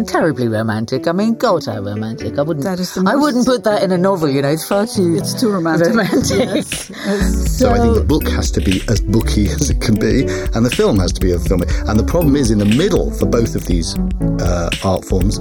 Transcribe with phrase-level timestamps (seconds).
[0.00, 1.06] and terribly romantic.
[1.06, 2.38] I mean, God, how romantic!
[2.38, 2.64] I wouldn't.
[2.64, 4.30] That is the I wouldn't put that in a novel.
[4.30, 5.14] You know, it's far too.
[5.14, 5.88] It's too romantic.
[5.88, 6.30] Romantic.
[6.30, 7.58] Yes.
[7.58, 10.22] So I think the book has to be as booky as it can be,
[10.54, 11.62] and the film has to be a film.
[11.62, 13.98] And the problem is, in the middle for both of these
[14.40, 15.38] uh, art forms,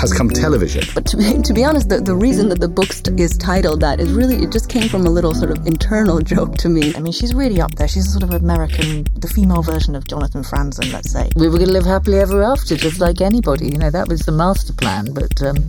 [0.00, 0.82] has come television.
[0.94, 3.80] But to be, to be honest, the, the reason that the book st- is titled
[3.80, 6.94] that is really, it just came from a little sort of internal joke to me.
[6.96, 7.86] I mean, she's really up there.
[7.86, 11.28] She's sort of American, the female version of Jonathan Franzen, let's say.
[11.36, 13.66] we were going to live happily ever after, just like anybody.
[13.66, 15.12] You know, that was the master plan.
[15.12, 15.68] But um,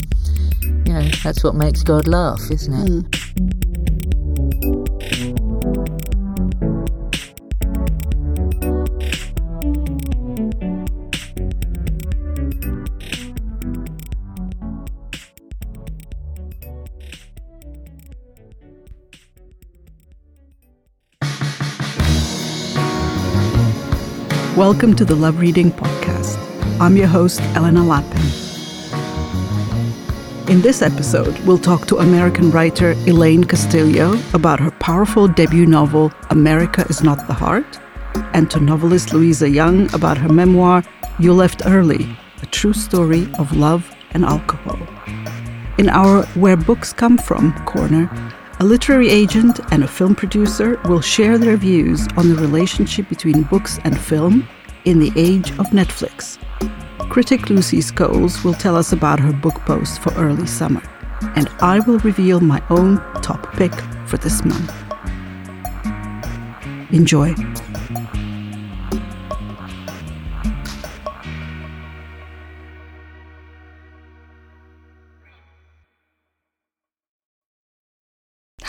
[0.85, 3.70] you know, that's what makes God laugh, isn't it?
[24.61, 26.37] Welcome to the Love Reading Podcast.
[26.79, 28.21] I'm your host, Elena Lappin.
[30.47, 36.13] In this episode, we'll talk to American writer Elaine Castillo about her powerful debut novel,
[36.29, 37.79] America is Not the Heart,
[38.35, 40.83] and to novelist Louisa Young about her memoir,
[41.17, 44.77] You Left Early A True Story of Love and Alcohol.
[45.79, 48.11] In our Where Books Come From corner,
[48.61, 53.41] a literary agent and a film producer will share their views on the relationship between
[53.41, 54.47] books and film
[54.85, 56.37] in the age of Netflix.
[57.09, 60.83] Critic Lucy Scholes will tell us about her book post for early summer,
[61.35, 63.73] and I will reveal my own top pick
[64.05, 64.71] for this month.
[66.91, 67.33] Enjoy.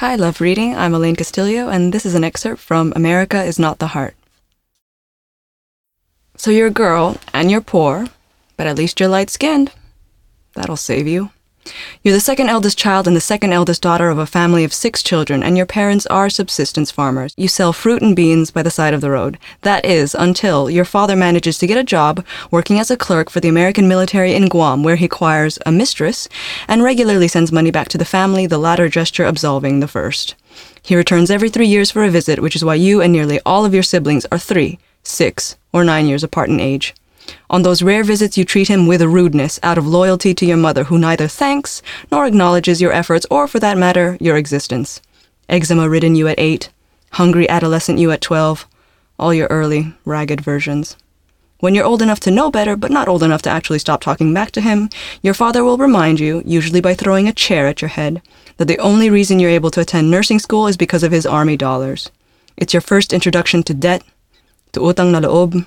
[0.03, 0.75] Hi, Love Reading.
[0.75, 4.17] I'm Elaine Castillo, and this is an excerpt from America is Not the Heart.
[6.37, 8.09] So you're a girl, and you're poor,
[8.57, 9.71] but at least you're light skinned.
[10.55, 11.31] That'll save you.
[12.03, 15.03] You're the second eldest child and the second eldest daughter of a family of six
[15.03, 17.35] children, and your parents are subsistence farmers.
[17.37, 19.39] You sell fruit and beans by the side of the road.
[19.61, 23.41] That is, until your father manages to get a job working as a clerk for
[23.41, 26.29] the American military in Guam, where he acquires a mistress
[26.67, 30.35] and regularly sends money back to the family, the latter gesture absolving the first.
[30.83, 33.65] He returns every three years for a visit, which is why you and nearly all
[33.65, 36.95] of your siblings are three, six, or nine years apart in age.
[37.51, 40.57] On those rare visits, you treat him with a rudeness out of loyalty to your
[40.57, 45.01] mother, who neither thanks nor acknowledges your efforts or, for that matter, your existence.
[45.49, 46.71] Eczema ridden you at eight,
[47.13, 48.67] hungry adolescent you at 12,
[49.19, 50.97] all your early, ragged versions.
[51.61, 54.35] When you're old enough to know better, but not old enough to actually stop talking
[54.35, 54.91] back to him,
[55.23, 58.21] your father will remind you, usually by throwing a chair at your head,
[58.57, 61.57] that the only reason you're able to attend nursing school is because of his army
[61.57, 62.11] dollars.
[62.57, 64.03] It's your first introduction to debt,
[64.73, 65.65] to utang na loob,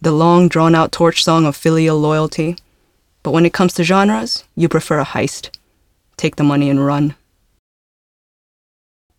[0.00, 2.56] the long drawn out torch song of filial loyalty.
[3.22, 5.50] But when it comes to genres, you prefer a heist.
[6.16, 7.14] Take the money and run.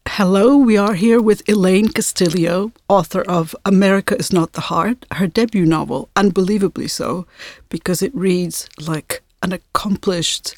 [0.08, 5.28] Hello, we are here with Elaine Castillo, author of America is Not the Heart, her
[5.28, 7.28] debut novel, unbelievably so,
[7.70, 10.58] because it reads like an accomplished,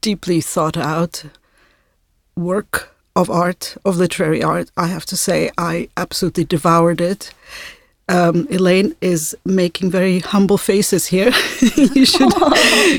[0.00, 1.24] deeply thought out
[2.36, 4.70] work of art, of literary art.
[4.76, 7.34] I have to say, I absolutely devoured it.
[8.08, 11.32] Um, Elaine is making very humble faces here.
[11.76, 12.32] you should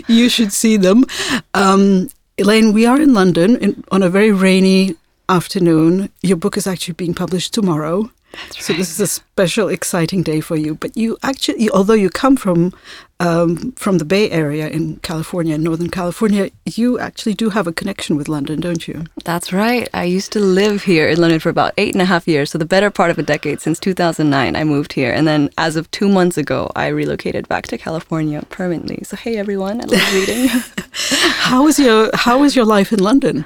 [0.07, 1.05] you should see them.
[1.53, 4.95] Um, Elaine, we are in London in, on a very rainy
[5.29, 6.09] afternoon.
[6.21, 8.11] Your book is actually being published tomorrow.
[8.51, 10.75] So this is a special, exciting day for you.
[10.75, 12.73] But you actually, although you come from
[13.19, 18.15] um, from the Bay Area in California, Northern California, you actually do have a connection
[18.15, 19.05] with London, don't you?
[19.23, 19.89] That's right.
[19.93, 22.57] I used to live here in London for about eight and a half years, so
[22.59, 23.59] the better part of a decade.
[23.59, 25.11] Since 2009, I moved here.
[25.11, 29.03] And then as of two months ago, I relocated back to California permanently.
[29.03, 30.49] So, hey, everyone, I love reading.
[30.93, 33.45] How is your How is your life in London?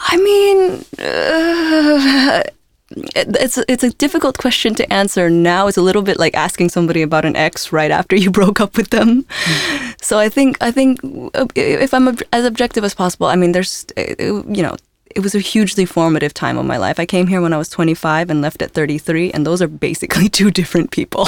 [0.00, 2.42] I mean, uh,
[2.90, 5.68] it's it's a difficult question to answer now.
[5.68, 8.76] It's a little bit like asking somebody about an ex right after you broke up
[8.76, 9.26] with them.
[10.00, 11.00] So I think I think
[11.34, 14.76] uh, if I'm ob- as objective as possible, I mean, there's uh, you know.
[15.14, 17.00] It was a hugely formative time of my life.
[17.00, 20.28] I came here when I was 25 and left at 33, and those are basically
[20.38, 21.26] two different people.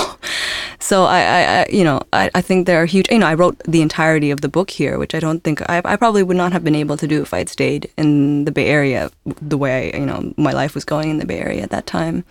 [0.83, 3.11] So I, I, I you know, I, I think there are huge.
[3.11, 5.83] You know, I wrote the entirety of the book here, which I don't think I,
[5.85, 8.53] I probably would not have been able to do if I had stayed in the
[8.53, 11.71] Bay Area the way you know my life was going in the Bay Area at
[11.71, 12.25] that time.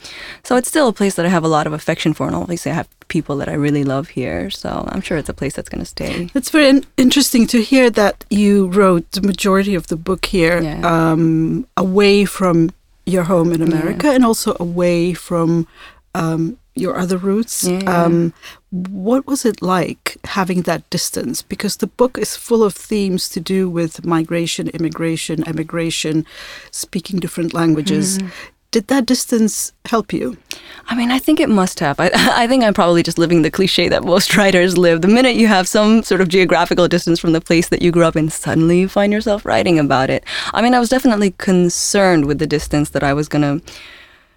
[0.43, 2.71] So it's still a place that I have a lot of affection for, and obviously
[2.71, 4.49] I have people that I really love here.
[4.49, 6.29] So I'm sure it's a place that's going to stay.
[6.33, 10.61] It's very in- interesting to hear that you wrote the majority of the book here
[10.61, 10.81] Yeah.
[11.11, 12.69] um, away from
[13.05, 15.67] your home in America and also away from
[16.15, 17.63] um, your other roots.
[17.63, 18.03] Yeah, yeah.
[18.03, 18.33] Um,
[18.71, 21.41] what was it like having that distance?
[21.41, 26.25] Because the book is full of themes to do with migration, immigration, emigration,
[26.71, 28.17] speaking different languages.
[28.19, 28.29] Mm-hmm.
[28.71, 30.37] Did that distance help you?
[30.85, 31.99] I mean, I think it must have.
[31.99, 35.01] I, I think I'm probably just living the cliche that most writers live.
[35.01, 38.03] The minute you have some sort of geographical distance from the place that you grew
[38.03, 40.23] up in, suddenly you find yourself writing about it.
[40.53, 43.73] I mean, I was definitely concerned with the distance that I was going to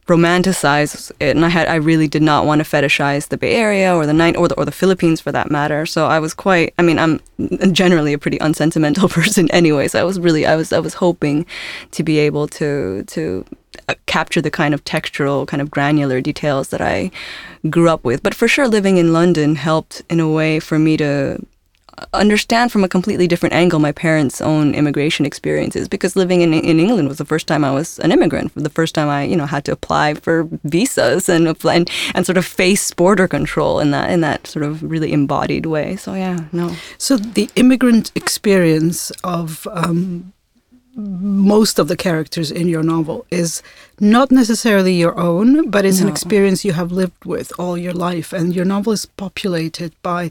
[0.07, 3.95] romanticize it and I had I really did not want to fetishize the Bay Area
[3.95, 6.75] or the night or the or the Philippines for that matter so I was quite
[6.77, 7.21] I mean I'm
[7.73, 11.47] generally a pretty unsentimental person anyway so I was really I was I was hoping
[11.93, 13.45] to be able to to
[14.07, 17.11] capture the kind of textural kind of granular details that I
[17.71, 20.97] grew up with but for sure living in London helped in a way for me
[20.97, 21.45] to
[22.13, 26.81] understand from a completely different angle my parents' own immigration experiences because living in in
[26.81, 29.37] England was the first time I was an immigrant, for the first time I you
[29.37, 33.91] know had to apply for visas and and, and sort of face border control in
[33.91, 35.97] that in that sort of really embodied way.
[35.97, 36.75] So yeah, no.
[36.99, 40.33] So the immigrant experience of um,
[40.95, 43.63] most of the characters in your novel is
[43.99, 48.33] not necessarily your own, but it's an experience you have lived with all your life,
[48.33, 50.31] and your novel is populated by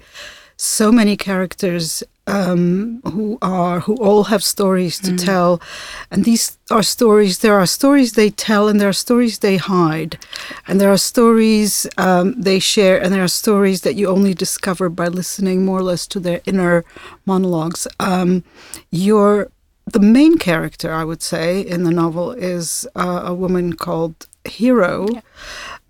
[0.58, 5.60] so many characters um, who are who all have stories to tell,
[6.12, 7.40] and these are stories.
[7.40, 10.20] There are stories they tell, and there are stories they hide,
[10.68, 14.88] and there are stories um, they share, and there are stories that you only discover
[14.90, 16.86] by listening more or less to their inner
[17.26, 17.88] monologues.
[18.00, 18.44] Um,
[18.92, 19.50] your
[19.92, 25.08] the main character, I would say, in the novel is uh, a woman called Hero.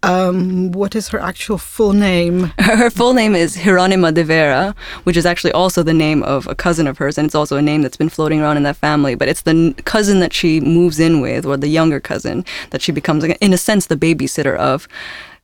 [0.03, 2.53] Um, what is her actual full name?
[2.57, 6.48] Her, her full name is Hieronima de Vera, which is actually also the name of
[6.48, 8.77] a cousin of hers, and it's also a name that's been floating around in that
[8.77, 9.13] family.
[9.13, 12.81] But it's the n- cousin that she moves in with, or the younger cousin that
[12.81, 14.88] she becomes, in a sense, the babysitter of.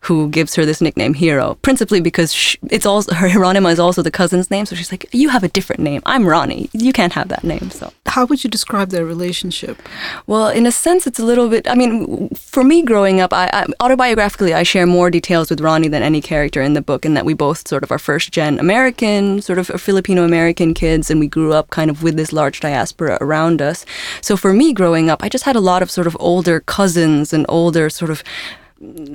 [0.01, 1.57] Who gives her this nickname Hero?
[1.63, 5.05] Principally because sh it's also her Hieronima is also the cousin's name, so she's like,
[5.11, 6.01] "You have a different name.
[6.05, 6.69] I'm Ronnie.
[6.71, 9.81] You can't have that name." So How would you describe their relationship?
[10.27, 11.67] well, in a sense, it's a little bit.
[11.67, 15.89] I mean, for me growing up, I, I autobiographically, I share more details with Ronnie
[15.89, 18.59] than any character in the book, in that we both sort of are first gen
[18.59, 22.59] American, sort of Filipino American kids, and we grew up kind of with this large
[22.59, 23.83] diaspora around us.
[24.21, 27.33] So for me growing up, I just had a lot of sort of older cousins
[27.33, 28.23] and older sort of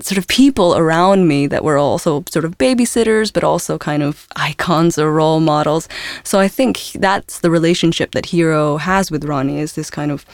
[0.01, 4.27] sort of people around me that were also sort of babysitters, but also kind of
[4.37, 5.89] icons or role models.
[6.25, 10.27] So I think that's the relationship that Hero has with Ronnie is this kind of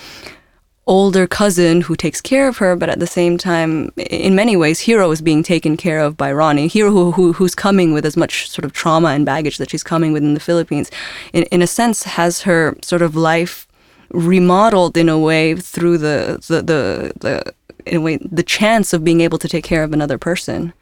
[0.86, 4.80] older cousin who takes care of her, but at the same time, in many ways,
[4.80, 6.66] Hero is being taken care of by Ronnie.
[6.66, 9.84] Hero, who, who who's coming with as much sort of trauma and baggage that she's
[9.84, 10.90] coming with in the Philippines,
[11.32, 13.68] in, in a sense, has her sort of life
[14.10, 17.54] remodeled in a way through the the the, the
[17.88, 20.72] in a way the chance of being able to take care of another person.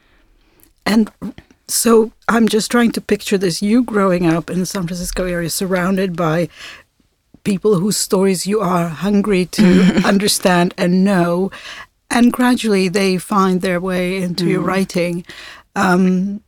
[0.85, 1.11] And
[1.69, 5.51] so I'm just trying to picture this you growing up in the San Francisco area,
[5.51, 6.49] surrounded by
[7.45, 11.51] people whose stories you are hungry to understand and know.
[12.11, 15.25] And gradually they find their way into your writing.
[15.75, 16.41] Um,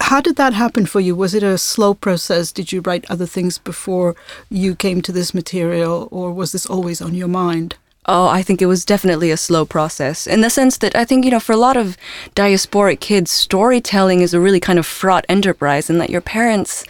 [0.00, 1.16] how did that happen for you?
[1.16, 2.52] Was it a slow process?
[2.52, 4.14] Did you write other things before
[4.50, 7.74] you came to this material, or was this always on your mind?
[8.08, 11.24] Oh, I think it was definitely a slow process in the sense that I think,
[11.24, 11.96] you know, for a lot of
[12.36, 16.84] diasporic kids, storytelling is a really kind of fraught enterprise and that your parents,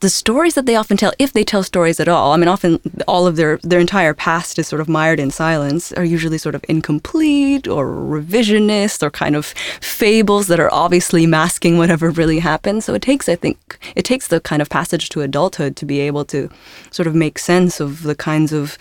[0.00, 2.80] the stories that they often tell, if they tell stories at all, I mean, often
[3.06, 6.56] all of their, their entire past is sort of mired in silence, are usually sort
[6.56, 9.46] of incomplete or revisionist or kind of
[9.80, 12.82] fables that are obviously masking whatever really happened.
[12.82, 16.00] So it takes, I think, it takes the kind of passage to adulthood to be
[16.00, 16.50] able to
[16.90, 18.76] sort of make sense of the kinds of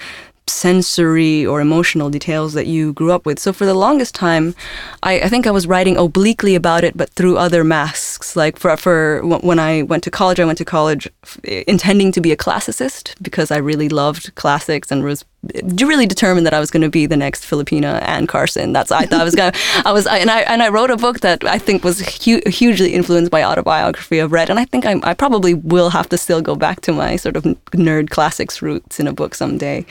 [0.52, 3.40] sensory or emotional details that you grew up with.
[3.40, 4.56] So for the longest time,
[5.04, 8.36] I, I think I was writing obliquely about it, but through other masks.
[8.36, 11.08] Like for for wh- when I went to college, I went to college
[11.44, 15.26] intending to be a classicist because I really loved classics and was
[15.64, 18.74] really determined that I was going to be the next Filipina Anne Carson.
[18.74, 19.54] That's I thought I was going.
[19.86, 22.42] I was I, and I and I wrote a book that I think was hu-
[22.46, 26.18] hugely influenced by autobiography of Red, and I think I, I probably will have to
[26.18, 29.86] still go back to my sort of nerd classics roots in a book someday.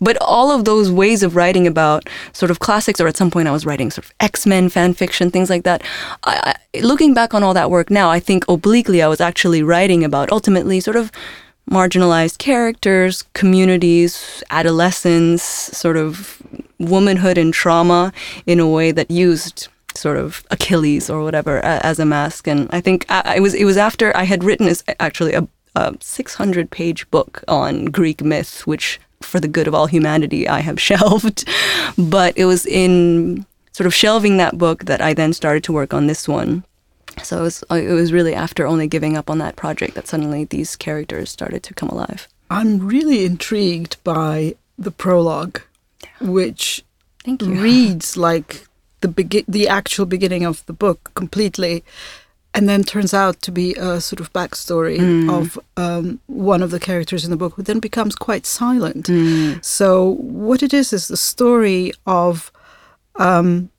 [0.00, 3.48] But all of those ways of writing about sort of classics, or at some point
[3.48, 5.82] I was writing sort of X Men fan fiction, things like that.
[6.24, 9.62] I, I, looking back on all that work now, I think obliquely I was actually
[9.62, 11.12] writing about ultimately sort of
[11.70, 16.42] marginalized characters, communities, adolescence, sort of
[16.78, 18.12] womanhood and trauma
[18.46, 22.46] in a way that used sort of Achilles or whatever a- as a mask.
[22.48, 25.46] And I think I, I was it was after I had written is actually a,
[25.76, 30.60] a 600 page book on Greek myth, which for the good of all humanity I
[30.60, 31.48] have shelved.
[31.96, 35.94] But it was in sort of shelving that book that I then started to work
[35.94, 36.64] on this one.
[37.22, 40.44] So it was, it was really after only giving up on that project that suddenly
[40.44, 42.28] these characters started to come alive.
[42.50, 45.60] I'm really intrigued by the prologue,
[46.20, 46.84] which
[47.60, 48.66] reads like
[49.00, 51.84] the begi- the actual beginning of the book completely,
[52.52, 54.98] and then turns out to be a sort of backstory
[55.30, 59.08] of um, one of the characters in the book, who then becomes quite silent.
[59.64, 62.52] So what it is is the story of
[63.16, 63.70] um,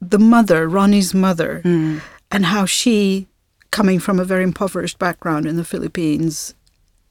[0.00, 1.62] the mother, Ronnie's mother,
[2.30, 3.26] and how she,
[3.70, 6.54] coming from a very impoverished background in the Philippines,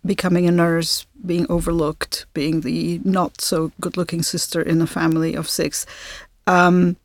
[0.05, 5.35] becoming a nurse, being overlooked, being the not so good looking sister in a family
[5.35, 5.85] of six,
[6.47, 6.95] um,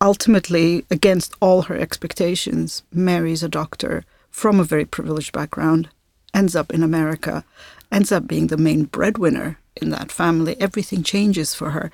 [0.00, 5.88] ultimately, against all her expectations, marries a doctor from a very privileged background,
[6.32, 7.44] ends up in America,
[7.90, 10.56] ends up being the main breadwinner in that family.
[10.60, 11.90] Everything changes for her.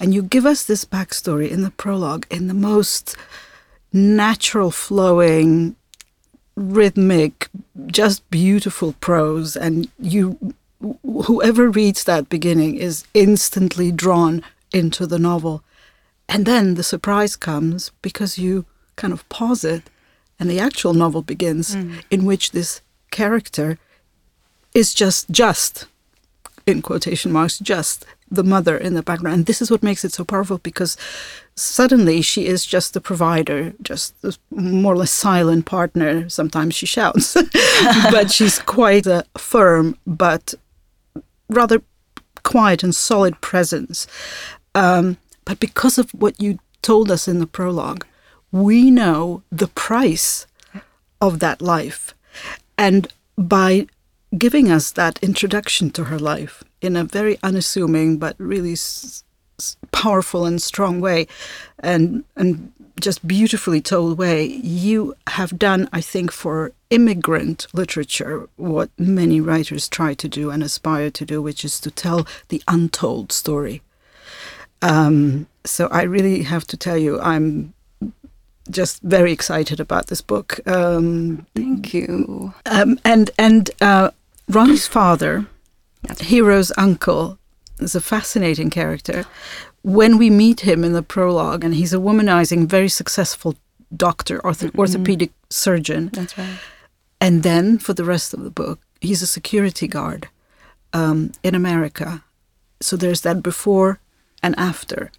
[0.00, 3.16] And you give us this backstory in the prologue in the most
[3.94, 5.76] natural flowing
[6.56, 7.48] rhythmic,
[7.86, 10.54] just beautiful prose, and you,
[11.24, 15.62] whoever reads that beginning is instantly drawn into the novel.
[16.28, 19.84] And then the surprise comes because you kind of pause it,
[20.38, 22.02] and the actual novel begins, mm.
[22.10, 23.78] in which this character
[24.74, 25.86] is just just
[26.66, 30.12] in quotation marks just the mother in the background and this is what makes it
[30.12, 30.96] so powerful because
[31.56, 36.28] suddenly she is just the provider just the more or less silent partner.
[36.28, 37.34] Sometimes she shouts
[38.10, 40.54] but she's quite a firm but
[41.48, 41.82] rather
[42.42, 44.06] quiet and solid presence.
[44.74, 48.04] Um, but because of what you told us in the prologue
[48.54, 50.46] we know the price
[51.20, 52.14] of that life.
[52.78, 53.88] And by
[54.38, 58.76] giving us that introduction to her life in a very unassuming but really
[60.02, 61.26] powerful and strong way
[61.78, 68.90] and and just beautifully told way you have done i think for immigrant literature what
[68.98, 73.32] many writers try to do and aspire to do which is to tell the untold
[73.32, 73.80] story
[74.82, 77.72] um, so i really have to tell you i'm
[78.70, 82.54] just very excited about this book um, Thank you.
[82.66, 84.10] um, and and uh,
[84.48, 85.46] Ronnie's father,
[86.20, 87.38] Hero's uncle,
[87.78, 89.24] is a fascinating character.
[89.84, 93.54] When we meet him in the prologue, and he's a womanizing, very successful
[93.94, 96.58] doctor, ortho- orthopedic surgeon, That's right.
[97.20, 100.28] and then for the rest of the book, he's a security guard
[100.94, 102.24] um, in America.
[102.80, 104.00] So there's that before
[104.42, 105.10] and after.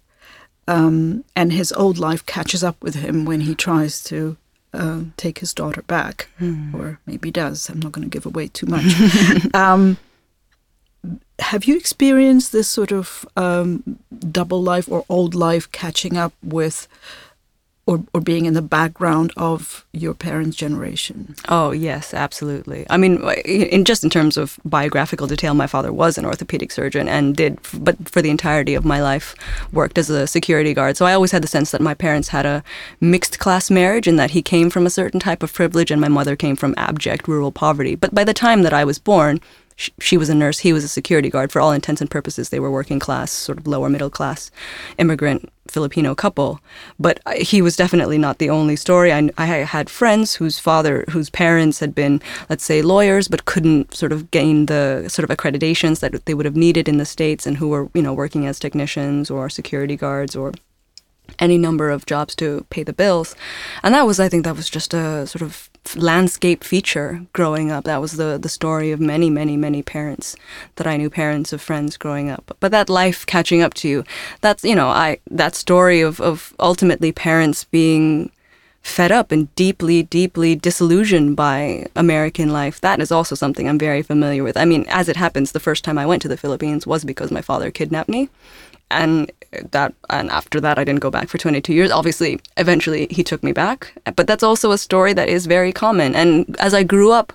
[0.68, 4.36] Um, and his old life catches up with him when he tries to
[4.74, 6.28] uh, take his daughter back,
[6.74, 7.68] or maybe does.
[7.70, 8.84] I'm not going to give away too much.
[9.54, 9.96] um,
[11.38, 13.98] have you experienced this sort of um,
[14.30, 16.88] double life or old life catching up with,
[17.86, 21.36] or, or being in the background of your parents' generation?
[21.48, 22.86] Oh yes, absolutely.
[22.90, 27.06] I mean, in just in terms of biographical detail, my father was an orthopedic surgeon
[27.08, 29.34] and did, but for the entirety of my life,
[29.72, 30.96] worked as a security guard.
[30.96, 32.64] So I always had the sense that my parents had a
[33.00, 36.08] mixed class marriage, and that he came from a certain type of privilege, and my
[36.08, 37.94] mother came from abject rural poverty.
[37.94, 39.40] But by the time that I was born,
[39.76, 41.52] sh- she was a nurse, he was a security guard.
[41.52, 44.50] For all intents and purposes, they were working class, sort of lower middle class,
[44.98, 46.60] immigrant Filipino couple.
[46.98, 49.12] But he was definitely not the only story.
[49.12, 53.94] I, I had friends whose father, whose parents had been, let's say, lawyers, but couldn't
[53.94, 57.46] sort of gain the sort of accreditations that they would have needed in the states,
[57.46, 60.52] and who were, you know, working as technicians or security guards or
[61.38, 63.34] any number of jobs to pay the bills.
[63.82, 67.84] And that was, I think, that was just a sort of landscape feature growing up.
[67.84, 70.34] That was the, the story of many, many, many parents
[70.76, 72.56] that I knew, parents of friends growing up.
[72.58, 74.04] But that life catching up to you,
[74.40, 78.30] that's, you know, I, that story of, of ultimately parents being
[78.86, 82.80] fed up and deeply, deeply disillusioned by American life.
[82.80, 84.56] That is also something I'm very familiar with.
[84.56, 87.32] I mean, as it happens, the first time I went to the Philippines was because
[87.32, 88.28] my father kidnapped me.
[88.90, 89.32] And
[89.72, 91.90] that, and after that, I didn't go back for 22 years.
[91.90, 93.92] Obviously, eventually he took me back.
[94.16, 96.14] But that's also a story that is very common.
[96.14, 97.32] And as I grew up,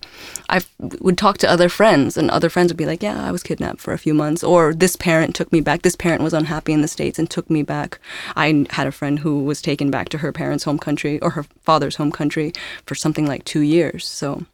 [0.49, 0.61] I
[0.99, 3.81] would talk to other friends, and other friends would be like, "Yeah, I was kidnapped
[3.81, 5.81] for a few months," or "This parent took me back.
[5.81, 7.99] This parent was unhappy in the states and took me back."
[8.35, 11.45] I had a friend who was taken back to her parents' home country or her
[11.63, 12.53] father's home country
[12.85, 14.07] for something like two years.
[14.07, 14.45] So.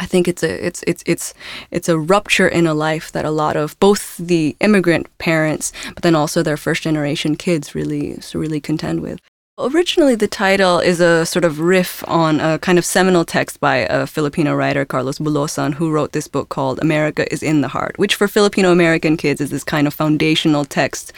[0.00, 1.34] I think it's a it's it's it's
[1.70, 6.02] it's a rupture in a life that a lot of both the immigrant parents, but
[6.02, 9.20] then also their first generation kids really really contend with.
[9.62, 13.76] Originally, the title is a sort of riff on a kind of seminal text by
[13.90, 17.98] a Filipino writer, Carlos Bulosan, who wrote this book called America is in the Heart,
[17.98, 21.12] which for Filipino American kids is this kind of foundational text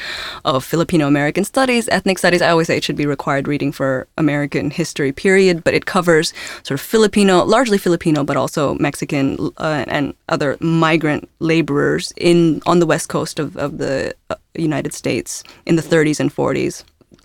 [0.44, 2.42] of Filipino American studies, ethnic studies.
[2.42, 6.34] I always say it should be required reading for American history, period, but it covers
[6.64, 12.80] sort of Filipino, largely Filipino, but also Mexican uh, and other migrant laborers in on
[12.80, 16.82] the west coast of, of the uh, United States in the 30s and 40s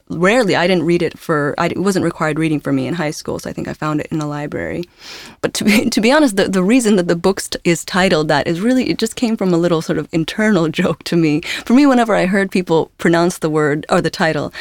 [0.10, 3.12] rarely I didn't read it for I, it wasn't required reading for me in high
[3.12, 4.86] school, so I think I found it in a library.
[5.42, 8.48] But to be to be honest, the the reason that the book is titled that
[8.48, 11.42] is really it just came from a little sort of internal joke to me.
[11.66, 14.54] For me, whenever I heard people pronounce the word or the title,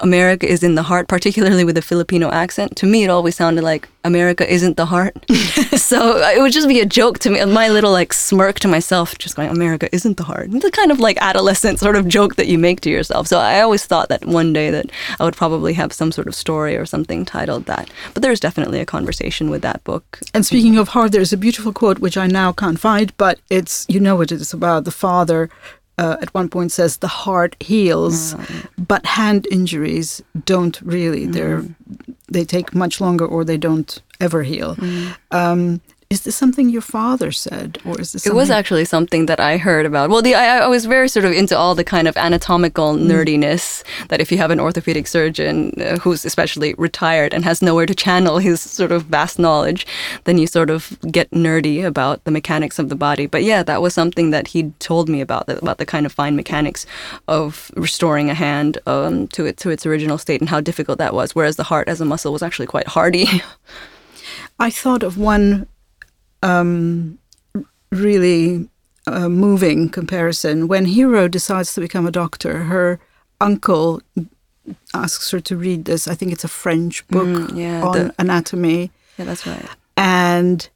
[0.00, 2.76] America is in the heart, particularly with a Filipino accent.
[2.76, 5.14] To me, it always sounded like America isn't the heart.
[5.76, 9.16] so it would just be a joke to me, my little like smirk to myself,
[9.18, 10.50] just going, America isn't the heart.
[10.50, 13.28] The kind of like adolescent sort of joke that you make to yourself.
[13.28, 16.34] So I always thought that one day that I would probably have some sort of
[16.34, 17.90] story or something titled that.
[18.14, 20.20] But there's definitely a conversation with that book.
[20.34, 23.86] And speaking of heart, there's a beautiful quote which I now can't find, but it's
[23.88, 25.50] you know what it is about the father
[25.98, 28.68] uh, at one point says the heart heals, mm.
[28.78, 31.26] but hand injuries don't really.
[31.26, 31.32] Mm.
[31.32, 31.64] They're
[32.28, 34.76] they take much longer, or they don't ever heal.
[34.76, 35.16] Mm.
[35.30, 35.80] Um,
[36.12, 38.26] is this something your father said, or is this?
[38.26, 40.10] It was actually something that I heard about.
[40.10, 43.06] Well, the, I, I, was very sort of into all the kind of anatomical mm.
[43.10, 47.86] nerdiness that if you have an orthopedic surgeon uh, who's especially retired and has nowhere
[47.86, 49.86] to channel his sort of vast knowledge,
[50.24, 53.26] then you sort of get nerdy about the mechanics of the body.
[53.26, 56.36] But yeah, that was something that he told me about about the kind of fine
[56.36, 56.84] mechanics
[57.26, 61.14] of restoring a hand um, to it to its original state and how difficult that
[61.14, 61.34] was.
[61.34, 63.26] Whereas the heart as a muscle was actually quite hardy.
[64.58, 65.66] I thought of one
[66.42, 67.18] um,
[67.90, 68.68] really
[69.06, 70.68] uh, moving comparison.
[70.68, 73.00] When Hero decides to become a doctor, her
[73.40, 74.02] uncle
[74.94, 76.06] asks her to read this.
[76.06, 78.90] I think it's a French book mm, yeah, on the, anatomy.
[79.18, 79.66] Yeah, that's right.
[79.96, 80.68] And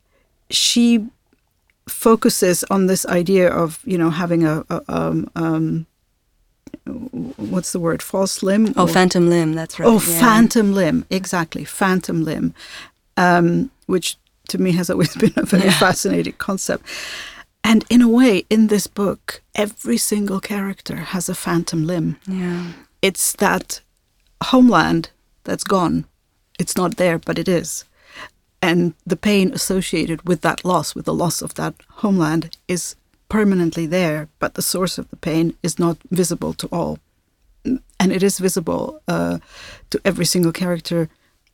[0.50, 1.08] she
[1.88, 5.86] focuses on this idea of you know having a, a um, um,
[7.36, 10.20] what's the word false limb oh or, phantom limb that's right oh yeah.
[10.20, 12.54] phantom limb exactly phantom limb
[13.16, 14.16] um, which
[14.48, 15.78] to me has always been a very yeah.
[15.78, 16.84] fascinating concept.
[17.64, 22.16] And in a way, in this book, every single character has a phantom limb.
[22.26, 22.72] Yeah.
[23.02, 23.80] It's that
[24.44, 25.10] homeland
[25.44, 26.04] that's gone.
[26.58, 27.84] It's not there, but it is.
[28.62, 32.96] And the pain associated with that loss, with the loss of that homeland, is
[33.28, 36.98] permanently there, but the source of the pain is not visible to all.
[37.64, 39.38] And it is visible uh,
[39.90, 41.08] to every single character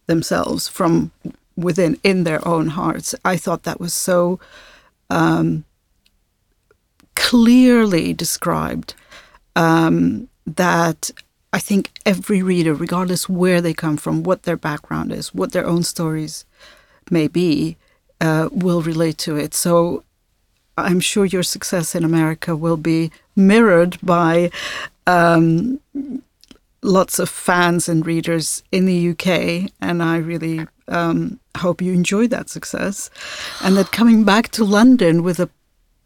[0.06, 1.10] themselves from
[1.56, 3.14] within in their own hearts.
[3.24, 4.40] I thought that was so
[5.10, 5.64] um,
[7.14, 8.94] clearly described
[9.56, 11.10] um, that
[11.52, 15.66] I think every reader, regardless where they come from, what their background is, what their
[15.66, 16.44] own stories
[17.10, 17.76] may be,
[18.20, 19.52] uh, will relate to it.
[19.52, 20.04] So
[20.78, 24.50] I'm sure your success in America will be mirrored by
[25.06, 25.80] um,
[26.82, 32.30] lots of fans and readers in the UK, and I really um, hope you enjoyed
[32.30, 33.10] that success,
[33.62, 35.48] and that coming back to London with a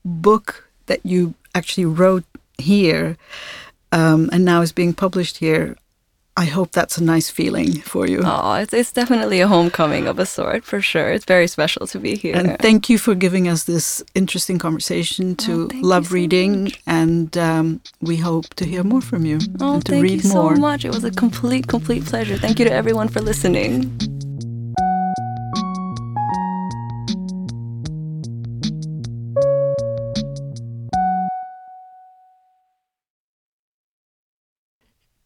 [0.04, 2.24] book that you actually wrote
[2.58, 3.16] here
[3.92, 5.76] um, and now is being published here.
[6.38, 8.20] I hope that's a nice feeling for you.
[8.22, 11.08] Oh, it's, it's definitely a homecoming of a sort, for sure.
[11.08, 12.36] It's very special to be here.
[12.36, 16.72] And thank you for giving us this interesting conversation to oh, love reading.
[16.86, 20.50] And um, we hope to hear more from you oh, and to thank you so
[20.50, 20.84] much.
[20.84, 22.36] It was a complete, complete pleasure.
[22.36, 24.15] Thank you to everyone for listening.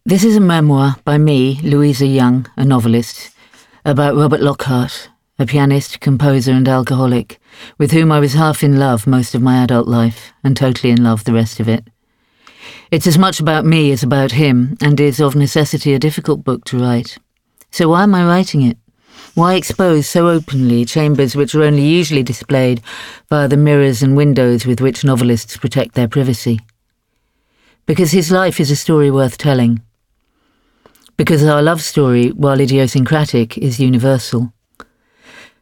[0.07, 3.33] This is a memoir by me, Louisa Young, a novelist,
[3.85, 7.39] about Robert Lockhart, a pianist, composer, and alcoholic,
[7.77, 11.05] with whom I was half in love most of my adult life, and totally in
[11.05, 11.87] love the rest of it.
[12.91, 16.65] It's as much about me as about him, and is of necessity a difficult book
[16.65, 17.19] to write.
[17.71, 18.79] So why am I writing it?
[19.35, 22.81] Why expose so openly chambers which are only usually displayed
[23.29, 26.59] via the mirrors and windows with which novelists protect their privacy?
[27.85, 29.83] Because his life is a story worth telling
[31.21, 34.55] because our love story, while idiosyncratic, is universal.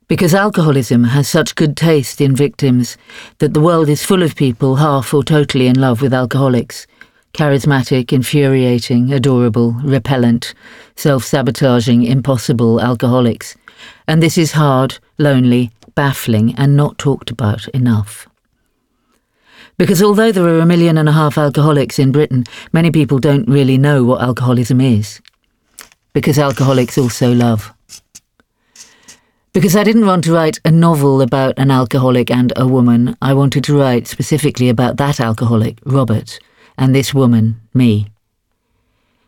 [0.07, 2.97] Because alcoholism has such good taste in victims
[3.39, 6.87] that the world is full of people half or totally in love with alcoholics
[7.33, 10.55] charismatic, infuriating, adorable, repellent,
[10.95, 13.57] self sabotaging, impossible alcoholics.
[14.07, 18.29] And this is hard, lonely, baffling, and not talked about enough.
[19.77, 23.49] Because although there are a million and a half alcoholics in Britain, many people don't
[23.49, 25.21] really know what alcoholism is
[26.19, 27.73] because alcoholics also love.
[29.53, 33.35] Because I didn't want to write a novel about an alcoholic and a woman, I
[33.35, 36.41] wanted to write specifically about that alcoholic, Robert,
[36.77, 38.09] and this woman, me.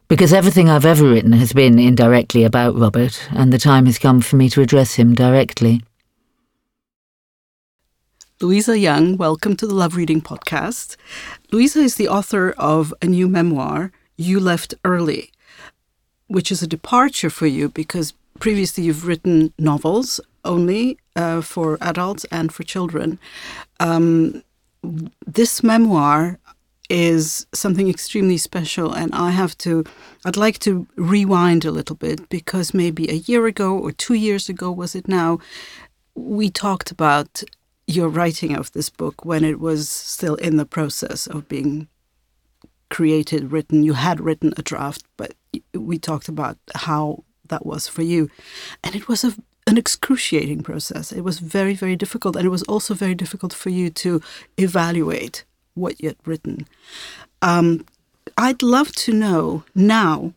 [0.09, 4.20] Because everything I've ever written has been indirectly about Robert, and the time has come
[4.20, 5.85] for me to address him directly.
[8.40, 10.96] Louisa Young, welcome to the Love Reading Podcast.
[11.53, 15.31] Louisa is the author of a new memoir, You Left Early,
[16.31, 22.25] which is a departure for you because previously you've written novels only uh, for adults
[22.31, 23.19] and for children.
[23.81, 24.45] Um,
[25.27, 26.38] this memoir
[26.88, 29.85] is something extremely special, and I have to,
[30.25, 34.49] I'd like to rewind a little bit because maybe a year ago or two years
[34.49, 35.40] ago, was it now,
[36.14, 37.43] we talked about
[37.88, 41.88] your writing of this book when it was still in the process of being
[42.88, 43.83] created, written.
[43.83, 45.33] You had written a draft, but
[45.74, 48.30] we talked about how that was for you.
[48.82, 49.34] And it was a,
[49.66, 51.12] an excruciating process.
[51.12, 52.36] It was very, very difficult.
[52.36, 54.20] And it was also very difficult for you to
[54.56, 56.66] evaluate what you had written.
[57.42, 57.84] Um,
[58.36, 60.32] I'd love to know now,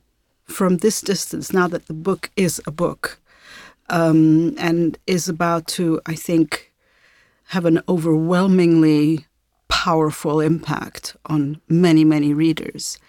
[0.45, 3.19] from this distance, now that the book is a book
[3.89, 6.71] um, and is about to, I think,
[7.47, 9.25] have an overwhelmingly
[9.67, 12.99] powerful impact on many, many readers.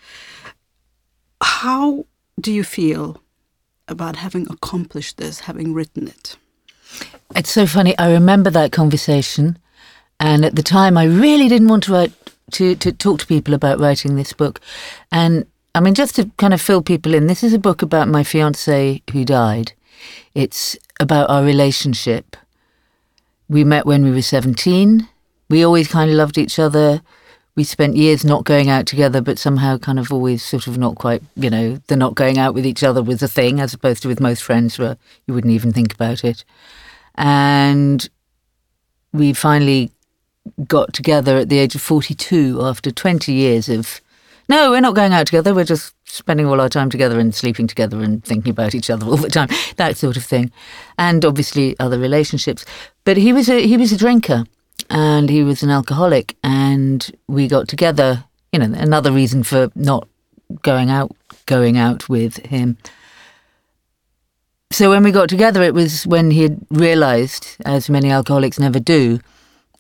[1.65, 2.05] How
[2.39, 3.23] do you feel
[3.89, 6.37] about having accomplished this, having written it?
[7.35, 7.97] It's so funny.
[7.97, 9.57] I remember that conversation,
[10.21, 12.13] and at the time, I really didn't want to write
[12.51, 14.61] to to talk to people about writing this book.
[15.11, 18.09] And I mean, just to kind of fill people in, this is a book about
[18.09, 19.73] my fiance who died.
[20.35, 22.37] It's about our relationship.
[23.49, 25.09] We met when we were seventeen.
[25.49, 27.01] We always kind of loved each other
[27.57, 30.97] we spent years not going out together, but somehow kind of always sort of not
[30.97, 34.03] quite, you know, the not going out with each other was a thing, as opposed
[34.03, 36.45] to with most friends where you wouldn't even think about it.
[37.15, 38.09] And
[39.13, 39.93] we finally
[40.67, 44.01] got together at the age of 42 after 20 years of,
[44.49, 47.69] no, we're not going out together, we're just spending all our time together and sleeping
[47.69, 50.51] together and thinking about each other all the time, that sort of thing.
[50.99, 52.65] And obviously other relationships.
[53.05, 54.45] But he was a, he was a drinker
[54.91, 60.09] and he was an alcoholic and we got together you know another reason for not
[60.63, 61.15] going out
[61.47, 62.79] going out with him.
[64.71, 68.81] So when we got together it was when he had realized as many alcoholics never
[68.81, 69.21] do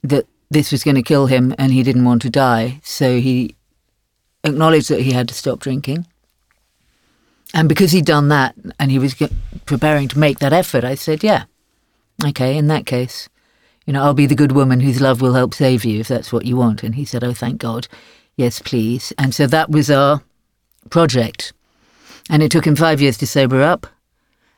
[0.02, 2.80] that this was going to kill him and he didn't want to die.
[2.84, 3.56] So he
[4.44, 6.06] acknowledged that he had to stop drinking.
[7.54, 9.14] And because he'd done that and he was
[9.66, 11.44] preparing to make that effort i said yeah
[12.24, 13.28] okay in that case
[13.86, 16.32] you know, I'll be the good woman whose love will help save you if that's
[16.32, 16.82] what you want.
[16.82, 17.86] And he said, Oh, thank God.
[18.36, 19.12] Yes, please.
[19.18, 20.22] And so that was our
[20.90, 21.52] project.
[22.30, 23.86] And it took him five years to sober up.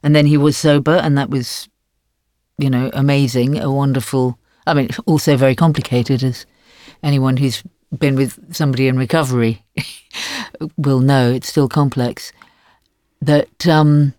[0.03, 1.69] And then he was sober, and that was,
[2.59, 6.47] you know, amazing, a wonderful, I mean, also very complicated, as
[7.03, 7.65] anyone who's
[7.97, 9.65] been with somebody in recovery
[10.77, 11.33] will know.
[11.33, 12.33] It's still complex.
[13.21, 14.15] That, um,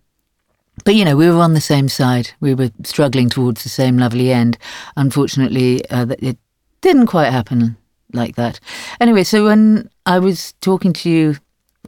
[0.88, 2.32] but you know, we were on the same side.
[2.40, 4.58] We were struggling towards the same lovely end.
[4.96, 6.38] Unfortunately, uh, it
[6.80, 7.76] didn't quite happen
[8.14, 8.62] like that.
[9.02, 11.36] Anyway, so when I was talking to you,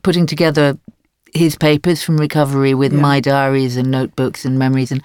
[0.03, 0.77] putting together
[1.33, 2.99] his papers from recovery with yeah.
[2.99, 5.01] my diaries and notebooks and memories, and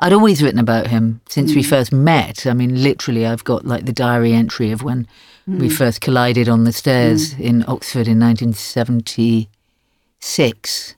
[0.00, 1.56] I'd always written about him since mm.
[1.56, 2.46] we first met.
[2.46, 5.06] I mean, literally, I've got like the diary entry of when
[5.46, 5.60] mm.
[5.60, 7.40] we first collided on the stairs mm.
[7.40, 10.94] in Oxford in 1976.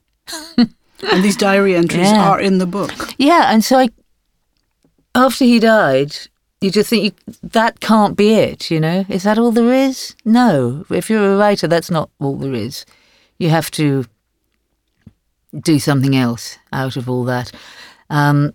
[1.02, 2.28] And these diary entries yeah.
[2.28, 2.92] are in the book.
[3.18, 3.88] Yeah, and so I,
[5.14, 6.16] after he died,
[6.60, 8.70] you just think you, that can't be it.
[8.70, 10.14] You know, is that all there is?
[10.24, 10.86] No.
[10.90, 12.86] If you're a writer, that's not all there is.
[13.38, 14.06] You have to
[15.58, 17.52] do something else out of all that.
[18.10, 18.54] Um,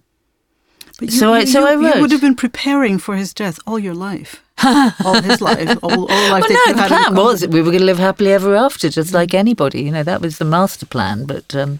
[0.99, 1.95] but you, so I, so you, I wrote.
[1.95, 4.43] You would have been preparing for his death all your life.
[4.63, 6.43] all his life, all, all life.
[6.47, 9.33] Well, no, the plan was we were going to live happily ever after, just like
[9.33, 9.83] anybody.
[9.83, 11.25] You know, that was the master plan.
[11.25, 11.79] But um,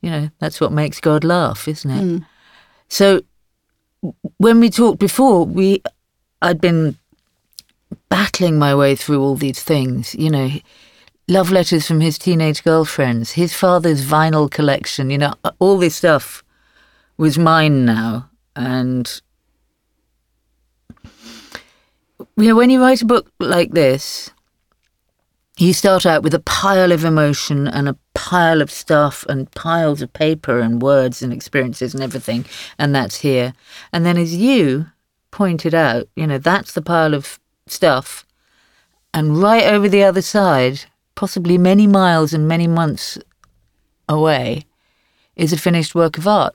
[0.00, 2.02] you know, that's what makes God laugh, isn't it?
[2.02, 2.26] Mm.
[2.88, 3.22] So
[4.38, 5.82] when we talked before, we
[6.42, 6.96] I'd been
[8.08, 10.50] battling my way through all these things, you know,
[11.28, 16.44] love letters from his teenage girlfriends, his father's vinyl collection, you know, all this stuff
[17.16, 18.30] was mine now.
[18.54, 19.20] And
[22.36, 24.30] you know, when you write a book like this,
[25.58, 30.02] you start out with a pile of emotion and a pile of stuff and piles
[30.02, 32.44] of paper and words and experiences and everything,
[32.78, 33.54] and that's here.
[33.92, 34.86] And then, as you
[35.30, 38.26] pointed out, you know, that's the pile of stuff.
[39.14, 40.80] And right over the other side,
[41.14, 43.18] possibly many miles and many months
[44.08, 44.64] away,
[45.36, 46.54] is a finished work of art.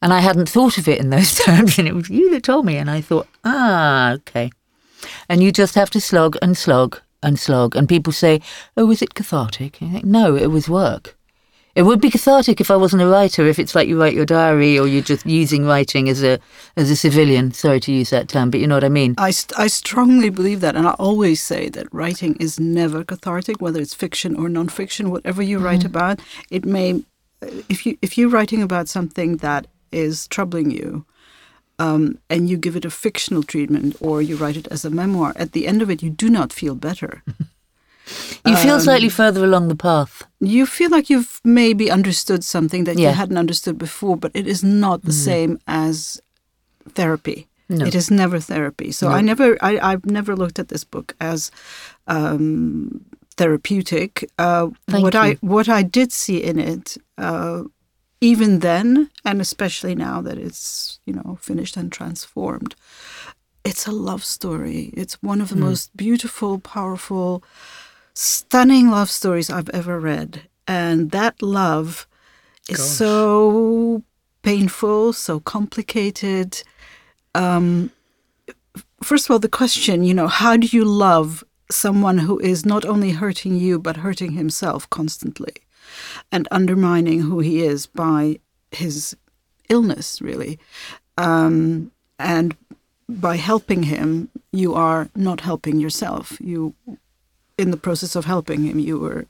[0.00, 2.64] And I hadn't thought of it in those terms, and it was you that told
[2.64, 2.76] me.
[2.76, 4.52] And I thought, ah, okay.
[5.28, 7.76] And you just have to slog and slog and slog.
[7.76, 8.40] And people say,
[8.76, 9.76] oh, was it cathartic?
[9.76, 11.14] Think, no, it was work.
[11.74, 14.24] It would be cathartic if I wasn't a writer, if it's like you write your
[14.24, 16.38] diary or you're just using writing as a
[16.74, 17.52] as a civilian.
[17.52, 19.14] Sorry to use that term, but you know what I mean.
[19.18, 23.60] I, st- I strongly believe that, and I always say that writing is never cathartic,
[23.60, 25.10] whether it's fiction or non-fiction.
[25.10, 25.88] Whatever you write mm-hmm.
[25.88, 27.04] about, it may,
[27.68, 31.04] if you if you're writing about something that is troubling you,
[31.78, 35.32] um, and you give it a fictional treatment or you write it as a memoir,
[35.36, 37.22] at the end of it, you do not feel better.
[38.44, 40.22] You Um, feel slightly further along the path.
[40.40, 43.08] you feel like you've maybe understood something that Yeah.
[43.10, 46.20] you hadn't understood before, but it is not the same as
[46.94, 47.46] therapy.
[47.68, 47.84] No.
[47.84, 48.92] It is never therapy.
[48.92, 51.50] So I never, I, I've never looked at this book as
[52.06, 53.04] um,
[53.36, 54.30] therapeutic.
[54.38, 55.20] Uh, Thank what you.
[55.20, 57.62] I what I did see in it, uh,
[58.20, 62.74] even then, and especially now that it's you know finished and transformed,
[63.64, 64.90] it's a love story.
[64.94, 67.42] It's one of the most beautiful, powerful,
[68.14, 70.42] stunning love stories I've ever read.
[70.68, 72.06] And that love
[72.68, 74.02] is so
[74.42, 76.62] painful, so complicated.
[77.34, 77.90] Um,
[79.02, 82.84] first of all, the question, you know, how do you love someone who is not
[82.84, 85.65] only hurting you, but hurting himself constantly
[86.32, 88.38] and undermining who he is by
[88.70, 89.16] his
[89.68, 90.58] illness, really?
[91.18, 92.56] Um, and
[93.08, 96.36] by helping him, you are not helping yourself.
[96.40, 96.74] You,
[97.56, 99.26] in the process of helping him, you were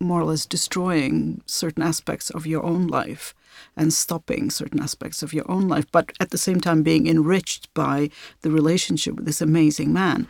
[0.00, 3.34] more or less destroying certain aspects of your own life
[3.76, 7.72] and stopping certain aspects of your own life, but at the same time being enriched
[7.74, 8.08] by
[8.40, 10.26] the relationship with this amazing man.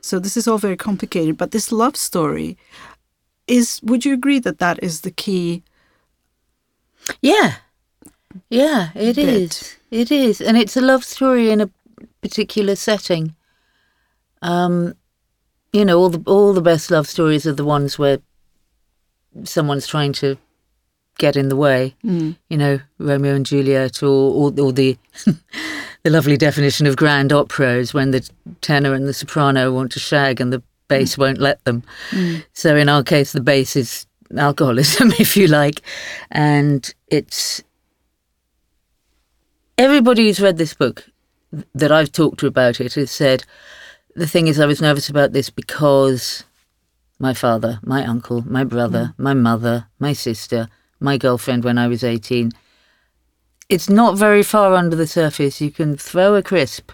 [0.00, 2.56] So this is all very complicated, but this love story
[3.46, 3.80] is.
[3.82, 5.62] Would you agree that that is the key?
[7.20, 7.54] Yeah.
[8.48, 9.28] Yeah, it Bit.
[9.28, 9.76] is.
[9.90, 10.40] It is.
[10.40, 11.70] And it's a love story in a
[12.22, 13.34] particular setting.
[14.40, 14.94] Um,
[15.72, 18.18] you know, all the all the best love stories are the ones where
[19.44, 20.36] someone's trying to
[21.18, 21.94] get in the way.
[22.04, 22.36] Mm.
[22.48, 24.98] You know, Romeo and Juliet, or or, or the
[26.02, 28.28] the lovely definition of grand opera is when the
[28.60, 30.62] tenor and the soprano want to shag and the
[30.98, 31.82] bass won't let them.
[32.10, 32.44] Mm.
[32.52, 35.82] So in our case, the bass is alcoholism, if you like,
[36.30, 37.62] and it's
[39.78, 41.04] everybody who's read this book
[41.74, 43.44] that I've talked to about it has said
[44.14, 46.44] the thing is I was nervous about this because
[47.18, 49.18] my father, my uncle, my brother, mm.
[49.18, 50.68] my mother, my sister,
[51.00, 52.52] my girlfriend when I was 18.
[53.68, 55.60] It's not very far under the surface.
[55.60, 56.90] You can throw a crisp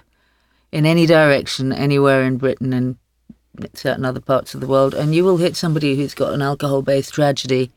[0.70, 2.96] in any direction, anywhere in Britain and
[3.74, 6.82] certain other parts of the world, and you will hit somebody who's got an alcohol
[6.82, 7.70] based tragedy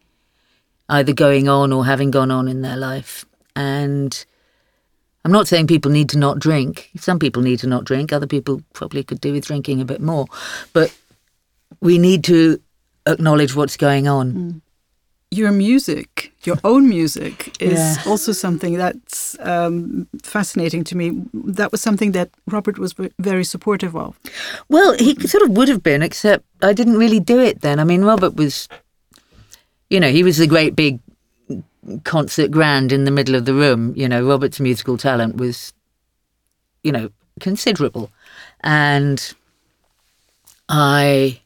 [0.89, 3.25] either going on or having gone on in their life.
[3.55, 4.25] And
[5.23, 6.89] I'm not saying people need to not drink.
[6.97, 8.11] Some people need to not drink.
[8.11, 10.25] Other people probably could do with drinking a bit more.
[10.73, 10.95] But
[11.79, 12.59] we need to
[13.05, 14.33] acknowledge what's going on.
[14.33, 14.61] Mm.
[15.33, 17.95] Your music, your own music, is Yeah.
[18.05, 21.11] also something that's um, fascinating to me.
[21.33, 24.19] That was something that Robert was very supportive of.
[24.67, 27.79] Well, he sort of would have been, except I didn't really do it then.
[27.79, 28.67] I mean, Robert was,
[29.89, 30.99] you know, he was the great big
[32.03, 33.93] concert grand in the middle of the room.
[33.95, 35.71] You know, Robert's musical talent was,
[36.83, 38.09] you know, considerable.
[38.65, 39.33] And
[40.67, 41.39] I,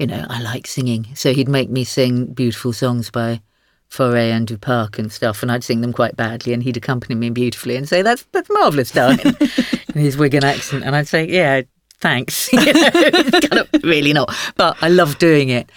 [0.00, 1.08] you know, I like singing.
[1.14, 3.42] So he'd make me sing beautiful songs by
[3.90, 7.30] Fauré and Duparc and stuff, and I'd sing them quite badly, and he'd accompany me
[7.30, 9.20] beautifully and say, "That's that's marvelous, darling,"
[9.94, 11.62] in his Wigan accent, and I'd say, "Yeah,
[11.98, 15.70] thanks." you know, kind of really not, but I love doing it.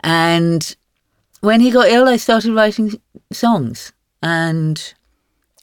[0.00, 0.76] And
[1.40, 3.00] when he got ill, I started writing
[3.32, 4.94] songs, and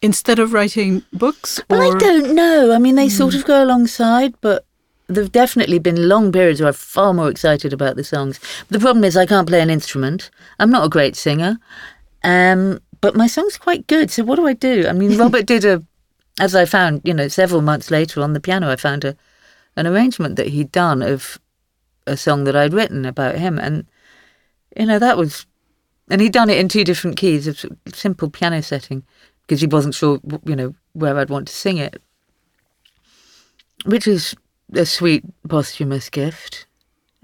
[0.01, 2.71] Instead of writing books, well, or I don't know.
[2.73, 3.39] I mean, they sort hmm.
[3.39, 4.63] of go alongside, but
[5.07, 8.39] there've definitely been long periods where I'm far more excited about the songs.
[8.69, 10.29] the problem is, I can't play an instrument.
[10.59, 11.57] I'm not a great singer,
[12.23, 14.09] um, but my song's quite good.
[14.09, 14.87] So what do I do?
[14.87, 15.83] I mean, Robert did a,
[16.39, 19.15] as I found, you know, several months later on the piano, I found a,
[19.75, 21.39] an arrangement that he'd done of
[22.07, 23.85] a song that I'd written about him, and
[24.75, 25.45] you know that was,
[26.09, 27.55] and he'd done it in two different keys, a
[27.93, 29.03] simple piano setting,
[29.41, 32.01] because he wasn't sure, you know, where I'd want to sing it,
[33.85, 34.35] which is
[34.73, 36.65] a sweet posthumous gift.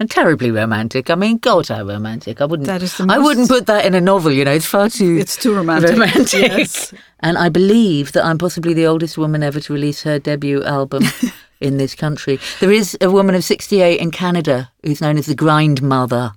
[0.00, 1.10] And terribly romantic.
[1.10, 2.40] I mean, God, how romantic!
[2.40, 2.66] I wouldn't.
[2.66, 4.32] That is the I wouldn't put that in a novel.
[4.32, 5.16] You know, it's far too.
[5.20, 5.90] it's too romantic.
[5.90, 6.32] romantic.
[6.32, 6.92] Yes.
[7.20, 11.04] And I believe that I'm possibly the oldest woman ever to release her debut album
[11.60, 12.40] in this country.
[12.58, 16.32] There is a woman of 68 in Canada who's known as the Grindmother.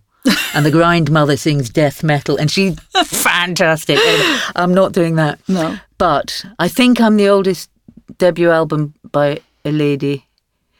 [0.54, 2.38] and the Grindmother sings death metal.
[2.38, 3.98] And she's Fantastic.
[4.56, 5.39] I'm not doing that.
[5.48, 5.78] No.
[5.98, 7.72] But I think I'm the oldest
[8.20, 10.28] debut album by a lady.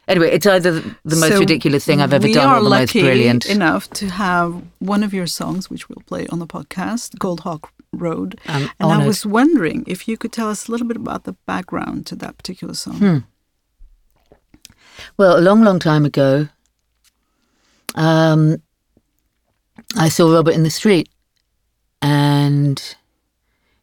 [0.08, 2.94] Anyway, it's either the the most So ridiculous thing I've ever done or the most
[2.94, 3.46] lucky brilliant.
[3.48, 8.39] enough to have one of your songs, which we'll play on the podcast, Goldhawk Road.
[8.48, 11.34] I'm and I was wondering if you could tell us a little bit about the
[11.48, 12.98] background to that particular song.
[12.98, 13.18] Hmm.
[15.18, 16.48] Well, a long, long time ago,
[17.96, 18.62] um,
[19.98, 21.10] I saw Robert in the street,
[22.02, 22.96] and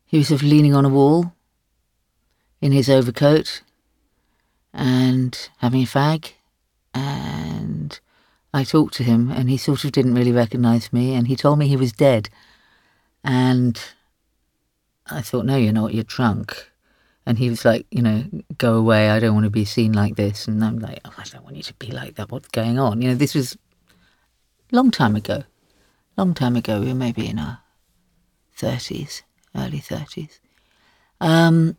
[0.07, 1.33] he was sort of leaning on a wall
[2.61, 3.63] in his overcoat
[4.73, 6.33] and having a fag.
[6.95, 7.99] And
[8.53, 11.59] I talked to him, and he sort of didn't really recognise me, and he told
[11.59, 12.29] me he was dead.
[13.25, 13.81] And
[15.11, 16.71] I thought, no, you're not, you're drunk.
[17.25, 18.25] And he was like, you know,
[18.59, 19.11] go away.
[19.11, 20.49] I don't want to be seen like this.
[20.49, 22.33] And I'm like, oh, I don't want you to be like that.
[22.33, 23.01] What's going on?
[23.01, 23.57] You know, this was
[24.73, 25.45] long time ago.
[26.17, 26.81] Long time ago.
[26.81, 27.61] We were maybe in our
[28.59, 29.23] 30s,
[29.55, 30.41] early 30s.
[31.21, 31.77] Um,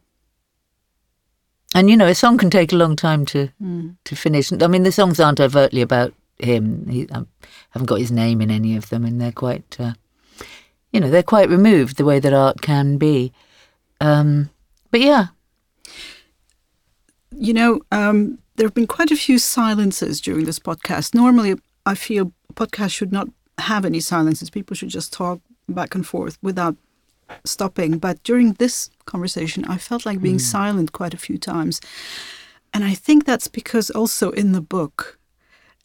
[1.73, 3.49] and, you know, a song can take a long time to,
[4.05, 4.51] to finish.
[4.51, 6.87] I mean, the songs aren't overtly about him.
[6.87, 7.23] He, I
[7.71, 9.05] haven't got his name in any of them.
[9.05, 9.93] And they're quite, uh,
[10.91, 13.31] you know, they're quite removed the way that art can be.
[13.99, 14.49] Um,
[14.91, 15.27] but yeah,
[17.35, 21.15] You know, um, there have been quite a few silences during this podcast.
[21.15, 21.55] Normally,
[21.85, 24.49] I feel a podcast should not have any silences.
[24.49, 26.75] People should just talk back and forth without
[27.43, 27.97] stopping.
[27.97, 31.81] But during this conversation, I felt like being silent quite a few times.
[32.73, 35.19] And I think that's because also in the book,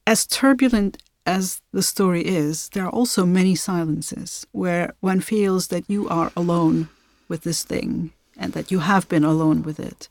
[0.06, 5.84] as turbulent as the story is, there are also many silences where one feels that
[5.88, 6.88] you are alone
[7.28, 10.08] with this thing and that you have been alone with it.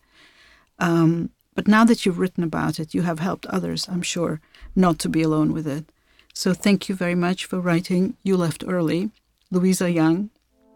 [0.78, 4.40] Um, but now that you've written about it, you have helped others, I'm sure,
[4.76, 5.86] not to be alone with it.
[6.34, 9.10] So thank you very much for writing You Left Early.
[9.50, 10.30] Louisa Young,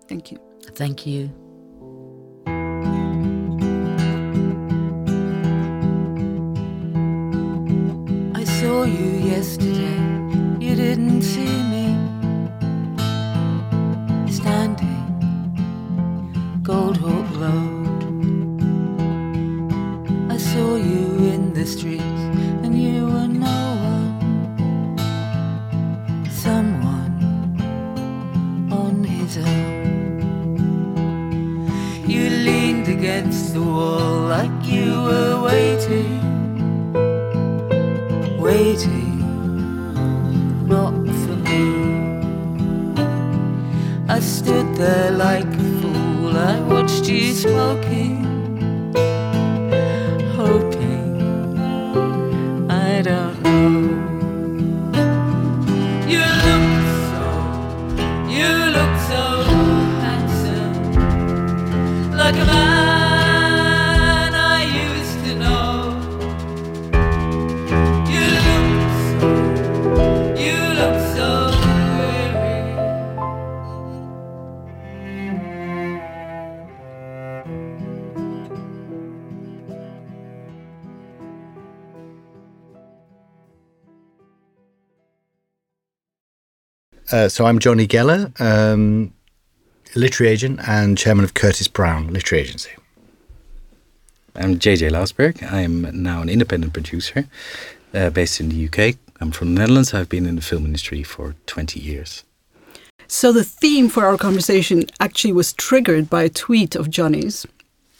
[0.07, 0.37] thank you.
[0.75, 1.29] thank you.
[8.33, 10.00] I saw you yesterday,
[44.81, 48.20] there like a fool, I watched you smoking,
[87.11, 89.13] Uh, so I'm Jonny Geller, um,
[89.95, 92.71] literary agent and chairman of Curtis Brown Literary Agency.
[94.33, 95.43] I'm JJ Lousberg.
[95.51, 97.27] I'm now an independent producer
[97.93, 98.95] uh, based in the UK.
[99.19, 99.93] I'm from the Netherlands.
[99.93, 102.23] I've been in the film industry for 20 years.
[103.07, 107.45] So the theme for our conversation actually was triggered by a tweet of Jonny's,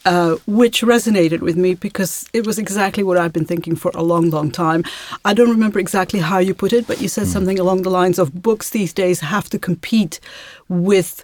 [0.06, 4.04] uh, which resonated with me because it was exactly what I've been thinking for a
[4.04, 4.84] long, long time.
[5.26, 8.20] I don't remember exactly how you put it, but you said something along the lines
[8.20, 10.20] of books these days have to compete
[10.68, 11.24] with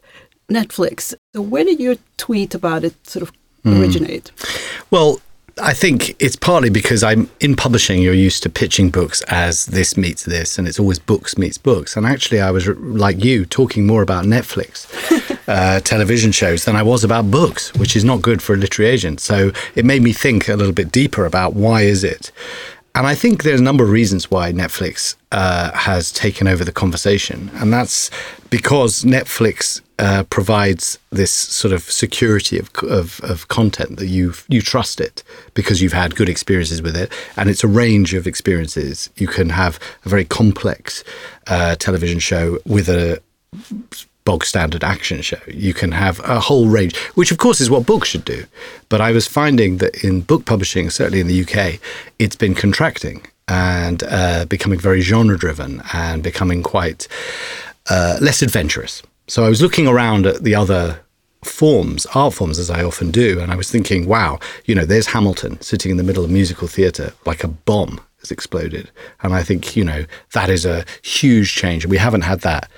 [0.49, 1.13] Netflix.
[1.35, 3.31] So where did your tweet about it sort of
[3.65, 4.31] originate?
[4.91, 5.21] Well,
[5.61, 8.01] I think it's partly because I'm in publishing.
[8.01, 11.97] You're used to pitching books as this meets this, and it's always books meets books.
[11.97, 14.87] And actually, I was like you, talking more about Netflix
[15.47, 18.91] uh, television shows than I was about books, which is not good for a literary
[18.91, 19.19] agent.
[19.19, 22.31] So it made me think a little bit deeper about why is it.
[22.93, 26.71] And I think there's a number of reasons why Netflix uh, has taken over the
[26.71, 28.09] conversation, and that's
[28.49, 34.61] because Netflix uh, provides this sort of security of, of, of content that you you
[34.61, 35.23] trust it
[35.53, 39.09] because you've had good experiences with it, and it's a range of experiences.
[39.15, 41.03] You can have a very complex
[41.47, 43.21] uh, television show with a
[44.27, 45.39] bog standard action show.
[45.47, 48.43] You can have a whole range, which of course is what books should do.
[48.89, 51.79] But I was finding that in book publishing, certainly in the UK,
[52.19, 57.07] it's been contracting and uh, becoming very genre driven and becoming quite
[57.89, 59.01] uh, less adventurous.
[59.27, 61.01] So I was looking around at the other
[61.43, 65.07] forms, art forms, as I often do, and I was thinking, wow, you know, there's
[65.07, 68.89] Hamilton sitting in the middle of musical theatre like a bomb has exploded.
[69.21, 71.85] And I think, you know, that is a huge change.
[71.85, 72.69] We haven't had that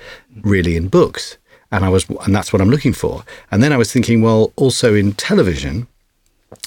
[0.42, 1.38] really in books.
[1.72, 3.24] And I was and that's what I'm looking for.
[3.52, 5.86] And then I was thinking, well, also in television,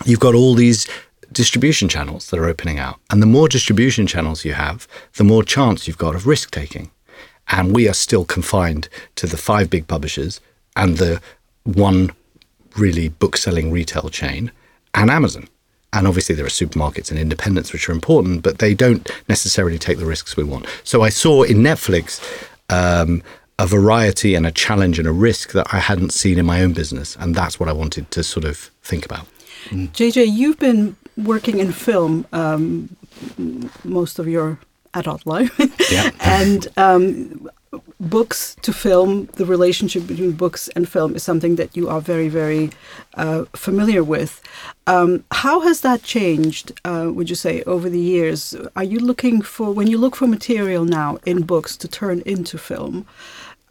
[0.05, 0.87] you've got all these
[1.33, 2.99] distribution channels that are opening out.
[3.09, 6.89] And the more distribution channels you have, the more chance you've got of risk taking.
[7.49, 10.39] And we are still confined to the five big publishers
[10.75, 11.21] and the
[11.63, 12.11] one
[12.77, 14.51] really book selling retail chain
[14.93, 15.47] and Amazon.
[15.91, 19.99] And obviously, there are supermarkets and independents, which are important, but they don't necessarily take
[19.99, 20.65] the risks we want.
[20.83, 22.19] So I saw in Netflix
[22.69, 23.21] um,
[23.59, 26.73] a variety and a challenge and a risk that I hadn't seen in my own
[26.73, 27.15] business.
[27.19, 29.27] And that's what I wanted to sort of think about.
[29.69, 32.95] JJ, you've been working in film um,
[33.83, 34.57] most of your
[34.93, 35.53] adult life.
[35.91, 36.11] Yeah.
[36.19, 37.49] and um,
[37.99, 42.29] books to film, the relationship between books and film is something that you are very,
[42.29, 42.71] very
[43.15, 44.41] uh, familiar with.
[44.87, 48.55] Um, how has that changed, uh, would you say, over the years?
[48.75, 52.57] Are you looking for, when you look for material now in books to turn into
[52.57, 53.05] film,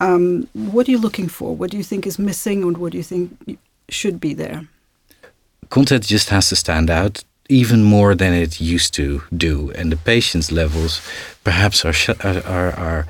[0.01, 1.55] um, what are you looking for?
[1.55, 3.59] What do you think is missing and what do you think
[3.89, 4.67] should be there?
[5.73, 9.97] content just has to stand out even more than it used to do, and the
[9.97, 11.01] patience levels
[11.45, 11.95] perhaps are
[12.25, 13.07] are, are,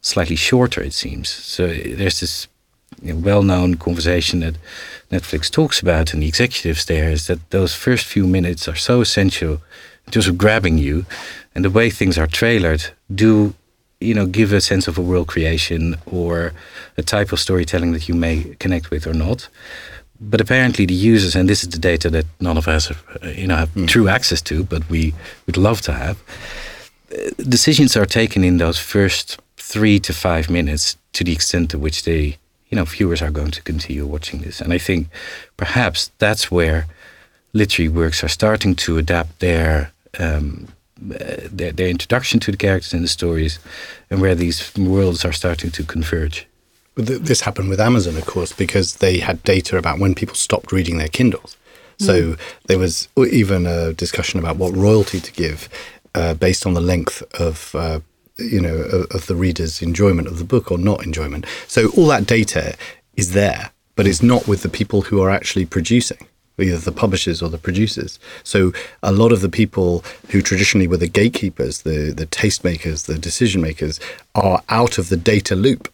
[0.00, 0.80] slightly shorter.
[0.80, 1.66] It seems so.
[1.66, 2.48] There's this
[3.02, 4.56] well-known conversation that
[5.10, 9.00] Netflix talks about, and the executives there is that those first few minutes are so
[9.00, 9.60] essential
[10.06, 11.04] in terms of grabbing you,
[11.54, 13.54] and the way things are trailered do
[14.00, 16.52] you know give a sense of a world creation or
[16.96, 19.48] a type of storytelling that you may connect with or not
[20.20, 22.94] but apparently the users, and this is the data that none of us, uh,
[23.28, 25.14] you know, have true access to, but we
[25.46, 26.16] would love to have.
[27.12, 31.78] uh, Decisions are taken in those first three to five minutes, to the extent to
[31.78, 32.36] which they,
[32.68, 34.60] you know, viewers are going to continue watching this.
[34.60, 35.08] And I think
[35.56, 36.86] perhaps that's where
[37.52, 40.68] literary works are starting to adapt their um,
[41.00, 43.58] uh, their, their introduction to the characters and the stories,
[44.10, 46.46] and where these worlds are starting to converge.
[46.94, 50.34] But th- This happened with Amazon, of course, because they had data about when people
[50.34, 51.56] stopped reading their Kindles.
[51.98, 52.36] So
[52.66, 55.68] there was even a discussion about what royalty to give
[56.14, 58.00] uh, based on the length of, uh,
[58.38, 61.44] you know, of, of the reader's enjoyment of the book or not enjoyment.
[61.66, 62.74] So all that data
[63.16, 66.26] is there, but it's not with the people who are actually producing
[66.58, 68.18] either the publishers or the producers.
[68.44, 68.72] So
[69.02, 73.60] a lot of the people who traditionally were the gatekeepers, the the tastemakers, the decision
[73.60, 74.00] makers,
[74.34, 75.92] are out of the data loop,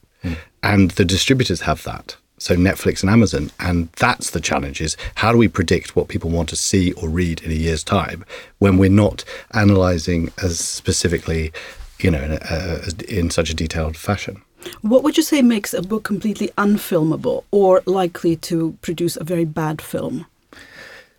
[0.62, 2.16] and the distributors have that.
[2.38, 6.30] So Netflix and Amazon, and that's the challenge: is how do we predict what people
[6.30, 8.24] want to see or read in a year's time
[8.58, 11.52] when we're not analyzing as specifically,
[11.98, 14.42] you know, in, a, as- in such a detailed fashion.
[14.82, 19.44] What would you say makes a book completely unfilmable or likely to produce a very
[19.44, 20.26] bad film?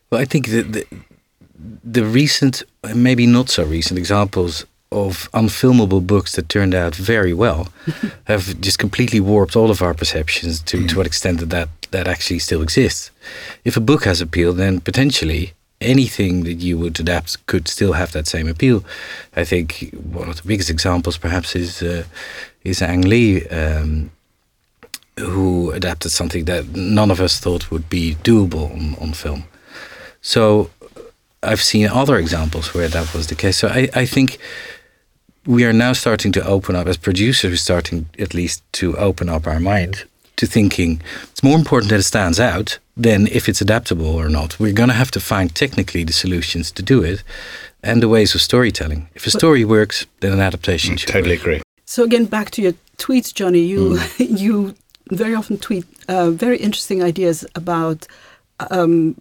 [0.09, 0.85] Well, I think the, the
[1.83, 7.33] the recent, and maybe not so recent examples of unfilmable books that turned out very
[7.33, 7.67] well
[8.25, 12.07] have just completely warped all of our perceptions to, to what extent that, that that
[12.07, 13.11] actually still exists.
[13.63, 18.11] If a book has appeal, then potentially anything that you would adapt could still have
[18.11, 18.83] that same appeal.
[19.35, 22.03] I think one of the biggest examples perhaps is uh,
[22.63, 23.47] is Ang Lee.
[23.47, 24.11] Um,
[25.19, 29.45] who adapted something that none of us thought would be doable on, on film.
[30.21, 30.69] So
[31.41, 33.57] I've seen other examples where that was the case.
[33.57, 34.37] So I, I think
[35.47, 39.29] we are now starting to open up, as producers, we're starting at least to open
[39.29, 40.03] up our mind
[40.35, 44.59] to thinking it's more important that it stands out than if it's adaptable or not.
[44.59, 47.23] We're going to have to find technically the solutions to do it
[47.81, 49.09] and the ways of storytelling.
[49.15, 51.41] If a story works, then an adaptation should Totally work.
[51.41, 51.61] agree.
[51.85, 53.61] So again, back to your tweets, Jonny.
[53.61, 54.75] You you
[55.11, 58.05] very often tweet uh, very interesting ideas about
[58.69, 59.15] um,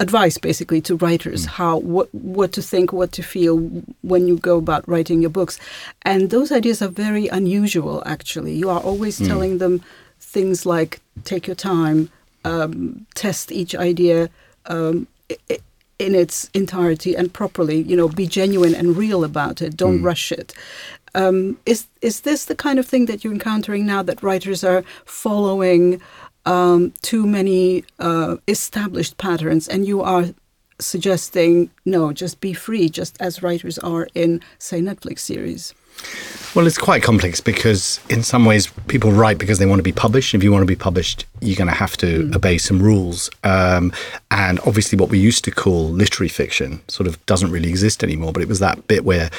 [0.00, 3.58] advice, basically, to writers how what what to think, what to feel
[4.02, 5.58] when you go about writing your books,
[6.02, 8.02] and those ideas are very unusual.
[8.06, 9.82] Actually, you are always telling them
[10.18, 12.10] things like take your time,
[12.44, 14.28] um, test each idea.
[14.66, 15.06] Um,
[16.00, 19.76] in its entirety and properly, you know, be genuine and real about it.
[19.76, 20.54] Don't rush it.
[21.14, 24.82] Um, is is this the kind of thing that you're encountering now that writers are
[25.04, 26.00] following
[26.50, 30.34] um, too many uh, established patterns, and you are
[30.80, 35.74] suggesting no, just be free, just as writers are in, say, Netflix series?
[36.54, 39.92] Well, it's quite complex because in some ways people write because they want to be
[39.92, 40.34] published.
[40.34, 43.30] If you want to be published, you're going to have to obey some rules.
[43.44, 43.92] Um,
[44.30, 48.32] and obviously, what we used to call literary fiction sort of doesn't really exist anymore.
[48.32, 49.30] But it was that bit where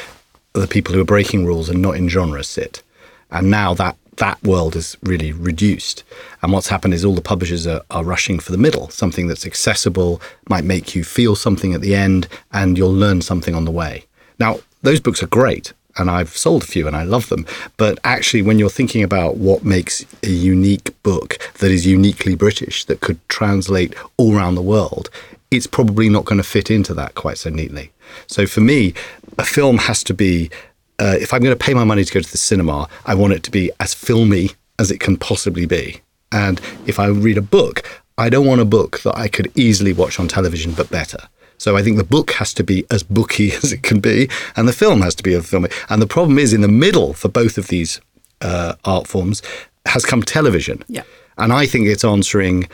[0.54, 2.84] the people who are breaking rules and not in genre sit.
[3.32, 6.04] And now that that world is really reduced.
[6.42, 9.48] And what's happened is all the publishers are, are rushing for the middle, something that's
[9.48, 13.72] accessible, might make you feel something at the end, and you'll learn something on the
[13.72, 14.06] way.
[14.40, 17.48] Now, those books are great, and I've sold a few and I love them.
[17.78, 22.86] But actually, when you're thinking about what makes a unique book that is uniquely British,
[22.86, 25.10] that could translate all around the world,
[25.50, 27.92] it's probably not going to fit into that quite so neatly.
[28.28, 28.94] So for me,
[29.40, 30.52] a film has to be,
[31.02, 33.34] uh, if I'm going to pay my money to go to the cinema, I want
[33.34, 36.02] it to be as filmy as it can possibly be.
[36.32, 37.84] And if I read a book,
[38.20, 41.18] I don't want a book that I could easily watch on television but better.
[41.58, 44.68] So I think the book has to be as booky as it can be, and
[44.68, 45.70] the film has to be a filmy.
[45.90, 48.00] And the problem is, in the middle for both of these
[48.42, 49.42] uh, art forms
[49.88, 50.84] has come television.
[50.88, 51.04] Yeah.
[51.38, 52.68] And I think it's answering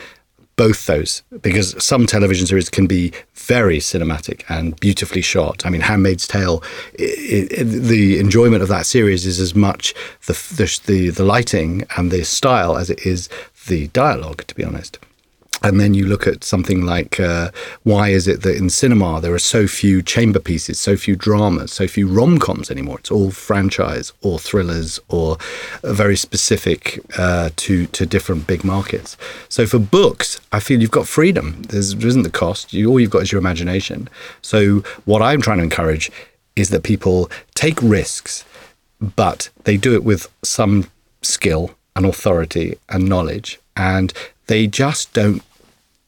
[0.58, 5.64] both those because some television series can be very cinematic and beautifully shot.
[5.64, 6.62] I mean, Handmaid's Tale,
[6.94, 9.94] it, it, the enjoyment of that series is as much
[10.26, 13.30] the, the, the the lighting and the style as it is
[13.68, 14.44] the dialogue.
[14.48, 14.98] To be honest.
[15.62, 17.50] And then you look at something like uh,
[17.82, 21.72] why is it that in cinema there are so few chamber pieces, so few dramas,
[21.72, 22.98] so few rom coms anymore?
[22.98, 25.36] It's all franchise or thrillers or
[25.82, 29.16] very specific uh, to to different big markets.
[29.48, 31.62] So for books, I feel you've got freedom.
[31.62, 32.72] There's, there isn't the cost.
[32.72, 34.08] You, all you've got is your imagination.
[34.42, 36.10] So what I'm trying to encourage
[36.54, 38.44] is that people take risks,
[39.00, 40.90] but they do it with some
[41.22, 44.12] skill and authority and knowledge, and
[44.46, 45.42] they just don't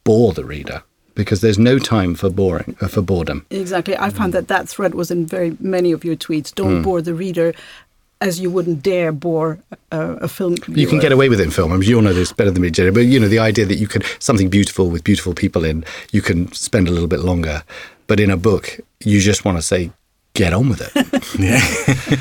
[0.05, 0.83] bore the reader
[1.15, 3.45] because there's no time for boring uh, for boredom.
[3.51, 3.97] Exactly.
[3.97, 6.55] I found that that thread was in very many of your tweets.
[6.55, 6.83] Don't Hmm.
[6.83, 7.53] bore the reader
[8.23, 9.59] as you wouldn't dare bore
[9.93, 10.57] uh, a film.
[10.69, 11.73] You can get away with it in film.
[11.73, 12.91] I mean, you'll know this better than me, Jenny.
[12.91, 16.21] But you know, the idea that you can something beautiful with beautiful people in, you
[16.23, 17.63] can spend a little bit longer.
[18.07, 19.91] But in a book, you just want to say,
[20.35, 20.93] "Get on with it."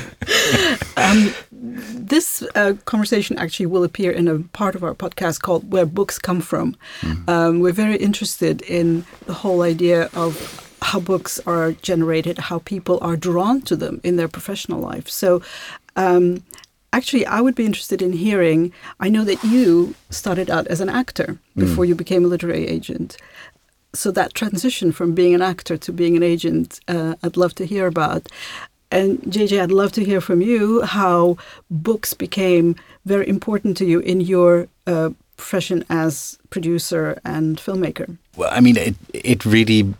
[1.94, 6.18] this uh, conversation actually will appear in a part of our podcast called Where Books
[6.18, 6.76] Come From.
[7.28, 12.98] Um, we're very interested in the whole idea of how books are generated, how people
[13.02, 15.08] are drawn to them in their professional life.
[15.08, 15.42] So,
[15.96, 16.42] um,
[16.92, 18.72] actually, I would be interested in hearing.
[18.98, 23.16] I know that you started out as an actor before you became a literary agent.
[23.92, 27.66] So, that transition from being an actor to being an agent, uh, I'd love to
[27.66, 28.28] hear about.
[28.90, 31.36] And JJ, I'd love to hear from you how
[31.70, 32.74] books became
[33.04, 38.16] very important to you in your uh, profession as producer and filmmaker.
[38.36, 39.94] Well, I mean, it it really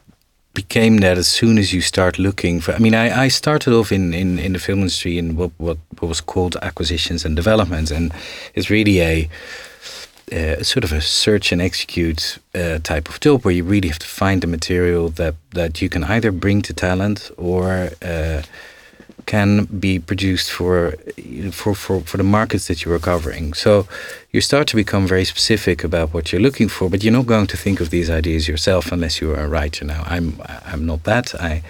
[0.55, 2.73] became that as soon as you start looking for.
[2.75, 5.79] I mean, I, I started off in, in, in the film industry in what, what
[5.99, 8.13] what was called acquisitions and development, and
[8.55, 9.29] it's really a
[10.33, 13.99] uh, sort of a search and execute uh, type of job where you really have
[13.99, 18.43] to find the material that that you can either bring to talent or uh,
[19.27, 20.93] can be produced for
[21.53, 23.55] for for for the markets that you are covering.
[23.55, 23.87] So
[24.33, 27.47] you start to become very specific about what you're looking for, but you're not going
[27.49, 29.85] to think of these ideas yourself unless you are a writer.
[29.85, 31.35] Now, I'm I'm not that.
[31.35, 31.63] I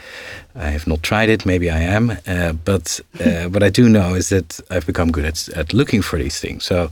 [0.55, 1.47] I have not tried it.
[1.47, 5.25] Maybe I am, uh, but uh, what I do know is that I've become good
[5.25, 6.65] at at looking for these things.
[6.65, 6.91] So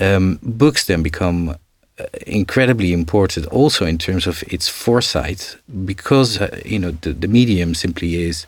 [0.00, 1.56] um, books then become
[2.26, 7.74] incredibly important also in terms of its foresight because uh, you know the, the medium
[7.74, 8.46] simply is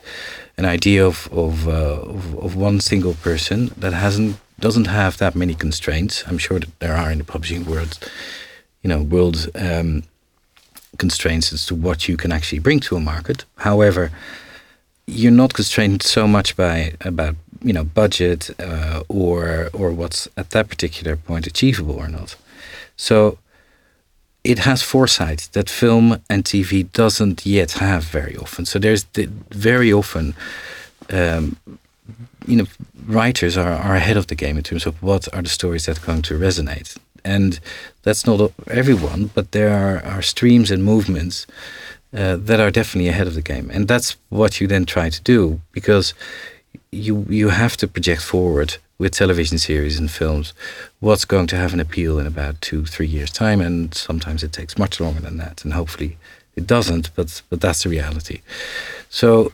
[0.57, 5.35] an idea of of, uh, of of one single person that hasn't doesn't have that
[5.35, 7.97] many constraints i'm sure that there are in the publishing world
[8.83, 10.03] you know world um,
[10.97, 14.11] constraints as to what you can actually bring to a market however
[15.07, 20.51] you're not constrained so much by about you know budget uh, or or what's at
[20.51, 22.35] that particular point achievable or not.
[22.99, 23.37] So
[24.43, 28.65] it has foresight that film and TV doesn't yet have very often.
[28.65, 30.35] So there's the, very often,
[31.09, 31.55] um,
[32.45, 32.65] you know,
[33.07, 35.97] writers are, are ahead of the game in terms of what are the stories that
[35.97, 36.97] are going to resonate.
[37.23, 37.61] And
[38.03, 41.47] that's not everyone, but there are, are streams and movements
[42.13, 43.71] uh, that are definitely ahead of the game.
[43.73, 46.13] And that's what you then try to do because
[46.91, 50.53] you you have to project forward with television series and films
[50.99, 54.51] what's going to have an appeal in about two three years time and sometimes it
[54.51, 56.17] takes much longer than that and hopefully
[56.55, 58.41] it doesn't but but that's the reality.
[59.09, 59.53] So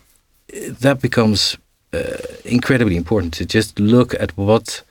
[0.53, 1.57] uh, that becomes
[1.93, 4.83] uh, incredibly important to just look at what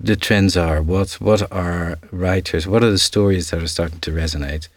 [0.00, 4.12] the trends are what what are writers what are the stories that are starting to
[4.12, 4.68] resonate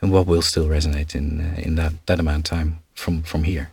[0.00, 3.44] and what will still resonate in uh, in that that amount of time from from
[3.44, 3.70] here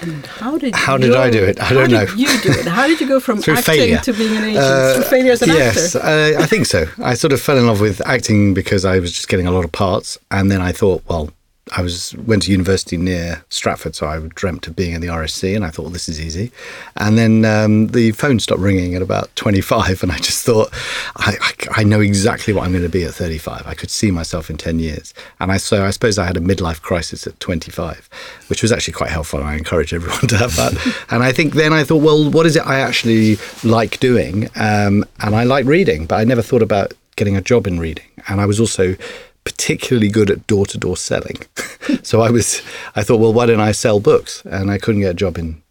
[0.00, 1.60] And how did How did I do it?
[1.60, 2.14] I don't did know.
[2.14, 2.66] you do it?
[2.66, 3.98] How did you go from acting failure.
[3.98, 4.64] to being an agent?
[4.64, 6.06] Uh, Through failure as an yes, actor.
[6.06, 6.86] uh, I think so.
[7.02, 9.64] I sort of fell in love with acting because I was just getting a lot
[9.64, 11.30] of parts, and then I thought, well,
[11.72, 15.56] I was went to university near Stratford, so I dreamt of being in the RSC,
[15.56, 16.52] and I thought well, this is easy.
[16.96, 20.68] And then um, the phone stopped ringing at about 25, and I just thought
[21.16, 23.66] I, I, I know exactly what I'm going to be at 35.
[23.66, 26.40] I could see myself in 10 years, and I so I suppose I had a
[26.40, 28.10] midlife crisis at 25,
[28.48, 29.42] which was actually quite helpful.
[29.42, 31.06] I encourage everyone to have that.
[31.10, 34.50] and I think then I thought, well, what is it I actually like doing?
[34.54, 38.04] Um, and I like reading, but I never thought about getting a job in reading,
[38.28, 38.96] and I was also
[39.44, 41.38] particularly good at door to door selling.
[42.02, 42.62] so I was,
[42.96, 44.42] I thought, well, why don't I sell books?
[44.46, 45.62] And I couldn't get a job in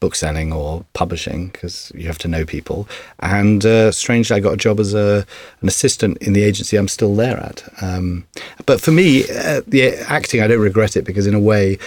[0.00, 2.88] book selling or publishing because you have to know people.
[3.20, 5.26] And uh, strangely, I got a job as a,
[5.60, 7.62] an assistant in the agency I'm still there at.
[7.82, 8.26] Um,
[8.66, 11.78] but for me, uh, the acting, I don't regret it because in a way,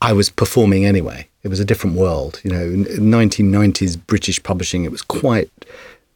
[0.00, 1.28] I was performing anyway.
[1.42, 2.40] It was a different world.
[2.42, 5.50] You know, in 1990s British publishing, it was quite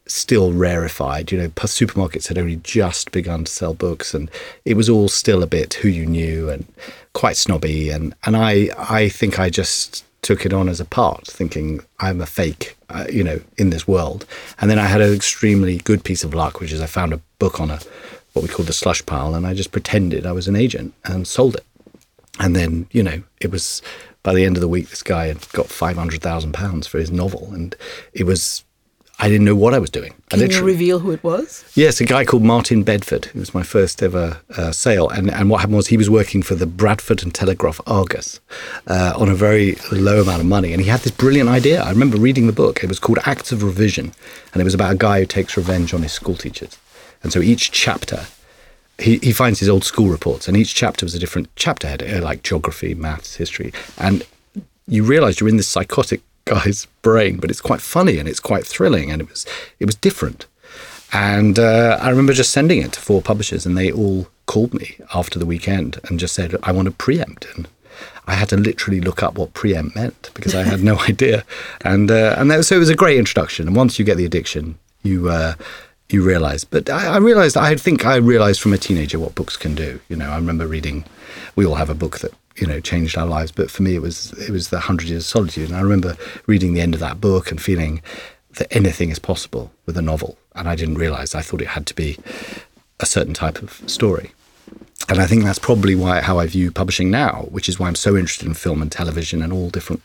[0.09, 1.31] still rarefied.
[1.31, 4.29] You know, supermarkets had only just begun to sell books, and
[4.65, 6.65] it was all still a bit who you knew and
[7.13, 7.89] quite snobby.
[7.89, 12.21] And and I I think I just took it on as a part, thinking I'm
[12.21, 14.25] a fake, uh, you know, in this world.
[14.59, 17.21] And then I had an extremely good piece of luck, which is I found a
[17.39, 17.79] book on a
[18.33, 21.27] what we call the slush pile, and I just pretended I was an agent and
[21.27, 21.65] sold it.
[22.39, 23.81] And then you know it was
[24.23, 26.99] by the end of the week, this guy had got five hundred thousand pounds for
[26.99, 27.75] his novel, and
[28.13, 28.63] it was
[29.21, 30.13] I didn't know what I was doing.
[30.29, 31.65] Can you reveal who it was?
[31.75, 33.25] Yes, a guy called Martin Bedford.
[33.25, 35.09] It was my first ever uh, sale.
[35.09, 38.39] And, and what happened was he was working for the Bradford and Telegraph Argus
[38.87, 40.71] uh, on a very low amount of money.
[40.71, 41.81] And he had this brilliant idea.
[41.83, 42.81] I remember reading the book.
[42.81, 44.13] It was called Acts of Revision.
[44.53, 46.77] And it was about a guy who takes revenge on his school teachers.
[47.21, 48.27] And so each chapter,
[48.99, 52.01] he, he finds his old school reports, and each chapter was a different chapter head,
[52.01, 53.73] uh, like geography, maths, history.
[53.97, 54.25] And
[54.87, 58.65] you realize you're in this psychotic guy's brain, but it's quite funny and it's quite
[58.65, 59.45] thrilling, and it was
[59.79, 60.45] it was different.
[61.11, 64.97] And uh, I remember just sending it to four publishers, and they all called me
[65.13, 67.67] after the weekend and just said, "I want to preempt." And
[68.27, 71.43] I had to literally look up what preempt meant because I had no idea.
[71.81, 73.67] And uh, and that, so it was a great introduction.
[73.67, 75.55] And once you get the addiction, you uh,
[76.09, 76.63] you realize.
[76.63, 79.99] But I, I, realized, I think I realized from a teenager what books can do.
[80.09, 81.05] You know, I remember reading.
[81.55, 83.51] We all have a book that you know changed our lives.
[83.51, 86.17] But for me, it was it was the Hundred Years of Solitude, and I remember
[86.45, 88.01] reading the end of that book and feeling
[88.53, 90.37] that anything is possible with a novel.
[90.55, 92.17] And I didn't realize I thought it had to be
[92.99, 94.31] a certain type of story.
[95.07, 97.95] And I think that's probably why how I view publishing now, which is why I'm
[97.95, 100.01] so interested in film and television and all different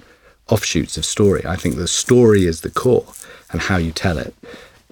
[0.48, 1.44] offshoots of story.
[1.46, 3.06] I think the story is the core
[3.50, 4.34] and how you tell it.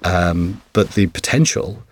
[0.05, 1.83] Um, but the potential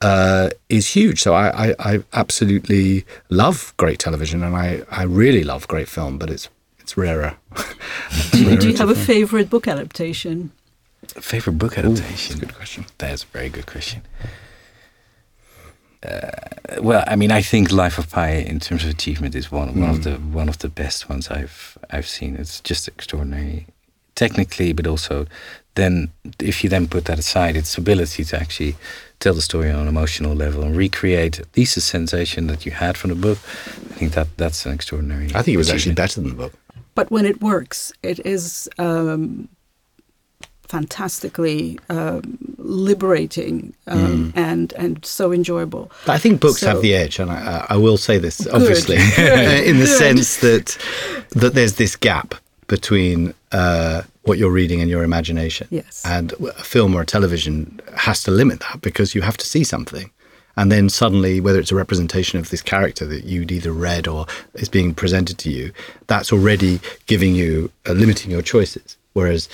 [0.00, 1.20] uh, is huge.
[1.20, 6.18] So I, I, I, absolutely love great television, and I, I really love great film,
[6.18, 6.48] but it's
[6.78, 7.36] it's rarer.
[8.32, 10.52] do, rarer do you have a favorite book adaptation?
[11.06, 12.36] Favorite book adaptation?
[12.36, 12.86] Ooh, good question.
[12.98, 14.02] That's a very good question.
[16.02, 16.30] Uh,
[16.80, 19.90] well, I mean, I think Life of Pi, in terms of achievement, is one one
[19.90, 19.96] mm.
[19.96, 22.36] of the one of the best ones I've I've seen.
[22.36, 23.66] It's just extraordinary,
[24.14, 25.26] technically, but also
[25.74, 28.76] then if you then put that aside, its ability to actually
[29.20, 32.72] tell the story on an emotional level and recreate at least the sensation that you
[32.72, 33.38] had from the book,
[33.92, 35.26] I think that that's an extraordinary.
[35.34, 36.54] I think it was actually better than the book.
[36.94, 39.48] But when it works, it is um,
[40.62, 44.36] fantastically um, liberating um, mm.
[44.36, 45.90] and and so enjoyable.
[46.06, 48.96] I think books so, have the edge, and I, I will say this obviously
[49.68, 50.78] in the sense that
[51.30, 52.34] that there's this gap
[52.70, 55.66] between uh, what you're reading and your imagination.
[55.70, 56.02] Yes.
[56.06, 59.64] And a film or a television has to limit that because you have to see
[59.64, 60.10] something.
[60.56, 64.26] And then suddenly, whether it's a representation of this character that you'd either read or
[64.54, 65.72] is being presented to you,
[66.06, 68.96] that's already giving you, uh, limiting your choices.
[69.14, 69.48] Whereas,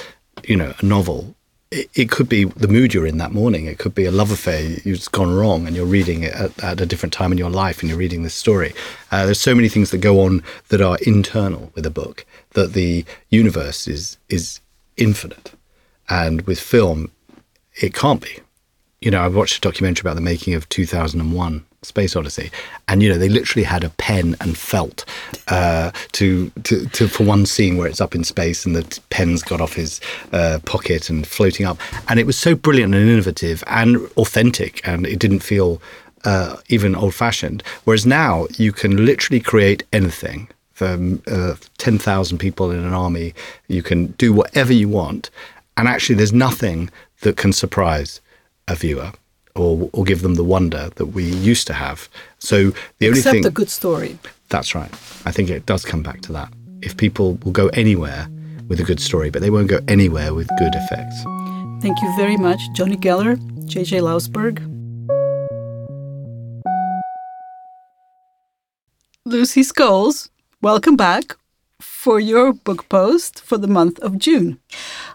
[0.45, 1.35] you know, a novel,
[1.71, 3.67] it, it, could be the mood you're in that morning.
[3.67, 6.81] It could be a love affair you've gone wrong and you're reading it at, at,
[6.81, 8.73] a different time in your life and you're reading this story.
[9.11, 12.73] Uh, there's so many things that go on that are internal with a book that
[12.73, 14.61] the universe is is
[14.97, 15.53] infinite,
[16.09, 17.11] and with film,
[17.75, 18.39] it can't be.
[19.01, 22.51] You know, I watched a documentary about the making of 2001 Space Odyssey,
[22.89, 25.05] and you know they literally had a pen and felt
[25.49, 29.43] uh, to, to, to for one scene where it's up in space and the pen's
[29.43, 30.01] got off his
[30.33, 31.79] uh, pocket and floating up,
[32.09, 35.81] and it was so brilliant and innovative and authentic, and it didn't feel
[36.25, 37.63] uh, even old fashioned.
[37.85, 43.33] Whereas now you can literally create anything for uh, 10,000 people in an army.
[43.69, 45.31] You can do whatever you want.
[45.79, 48.21] And actually, there's nothing that can surprise
[48.69, 49.13] a viewer
[49.57, 52.09] or, or give them the wonder that we used to have.
[52.39, 53.41] So the only Except thing.
[53.41, 54.19] Except a good story.
[54.49, 54.93] That's right.
[55.25, 56.53] I think it does come back to that.
[56.83, 58.29] If people will go anywhere
[58.69, 61.17] with a good story, but they won't go anywhere with good effects.
[61.83, 63.37] Thank you very much, Jonny Geller,
[63.67, 64.61] JJ Lousberg.
[69.25, 70.29] Lucy Scholes,
[70.63, 71.37] welcome back
[72.07, 74.59] for your book post for the month of June.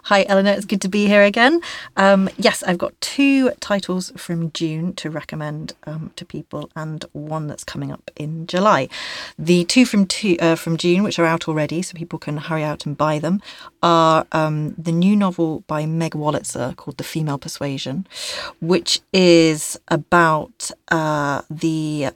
[0.04, 0.52] Hi, Elena.
[0.52, 1.60] It's good to be here again.
[1.96, 7.46] Um, yes, I've got two titles from June to recommend um, to people, and one
[7.46, 8.88] that's coming up in July.
[9.38, 12.62] The two from two, uh, from June, which are out already, so people can hurry
[12.62, 13.40] out and buy them,
[13.82, 18.06] are um, the new novel by Meg Wolitzer called *The Female Persuasion*,
[18.60, 22.10] which is about uh, the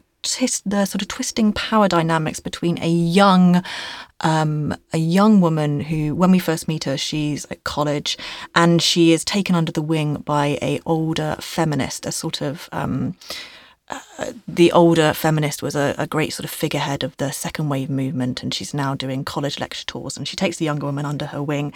[0.64, 3.62] the sort of twisting power dynamics between a young
[4.20, 8.16] um, a young woman who, when we first meet her, she's at college,
[8.54, 13.14] and she is taken under the wing by a older feminist, a sort of um,
[14.48, 18.42] the older feminist was a, a, great sort of figurehead of the second wave movement,
[18.42, 20.16] and she's now doing college lecture tours.
[20.16, 21.72] And she takes the younger woman under her wing,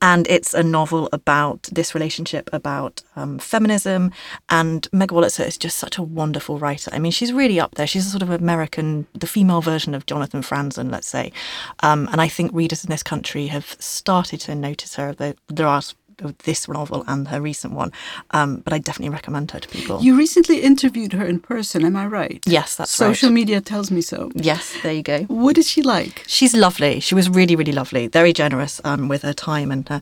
[0.00, 4.12] and it's a novel about this relationship, about um, feminism.
[4.48, 6.90] And Meg Wolitzer is just such a wonderful writer.
[6.94, 7.86] I mean, she's really up there.
[7.86, 11.32] She's a sort of American, the female version of Jonathan Franzen, let's say.
[11.80, 15.12] Um, and I think readers in this country have started to notice her.
[15.12, 15.82] There, there are
[16.44, 17.92] this novel and her recent one.
[18.30, 20.00] Um, but I definitely recommend her to people.
[20.02, 22.42] You recently interviewed her in person, am I right?
[22.46, 23.16] Yes, that's Social right.
[23.16, 24.30] Social media tells me so.
[24.34, 25.22] Yes, there you go.
[25.24, 26.24] What is she like?
[26.26, 27.00] She's lovely.
[27.00, 28.06] She was really, really lovely.
[28.08, 30.00] Very generous um, with her time, and uh,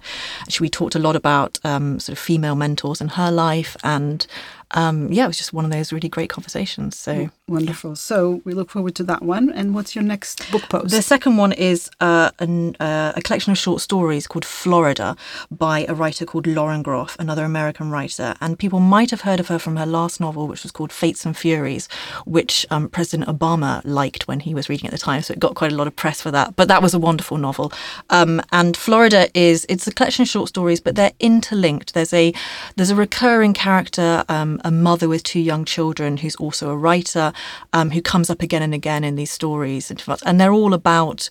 [0.49, 4.27] she, we talked a lot about um, sort of female mentors in her life and
[4.73, 6.97] um, yeah, it was just one of those really great conversations.
[6.99, 7.97] So wonderful.
[7.97, 9.51] So we look forward to that one.
[9.51, 10.91] And what's your next book post?
[10.91, 15.17] The second one is uh, an, uh, a collection of short stories called Florida
[15.51, 18.35] by a writer called Lauren Groff, another American writer.
[18.41, 21.25] And people might have heard of her from her last novel, which was called Fates
[21.25, 21.89] and Furies,
[22.27, 25.23] which um, President Obama liked when he was reading at the time.
[25.23, 26.57] So it got quite a lot of press for that.
[26.57, 27.73] But that was a wonderful novel.
[28.11, 31.95] Um, and Florida is it's a collection of short stories, but they're interlinked.
[31.95, 32.35] There's a
[32.77, 34.25] there's a recurring character.
[34.29, 37.33] Um, a mother with two young children who's also a writer
[37.73, 39.93] um, who comes up again and again in these stories.
[40.25, 41.29] And they're all about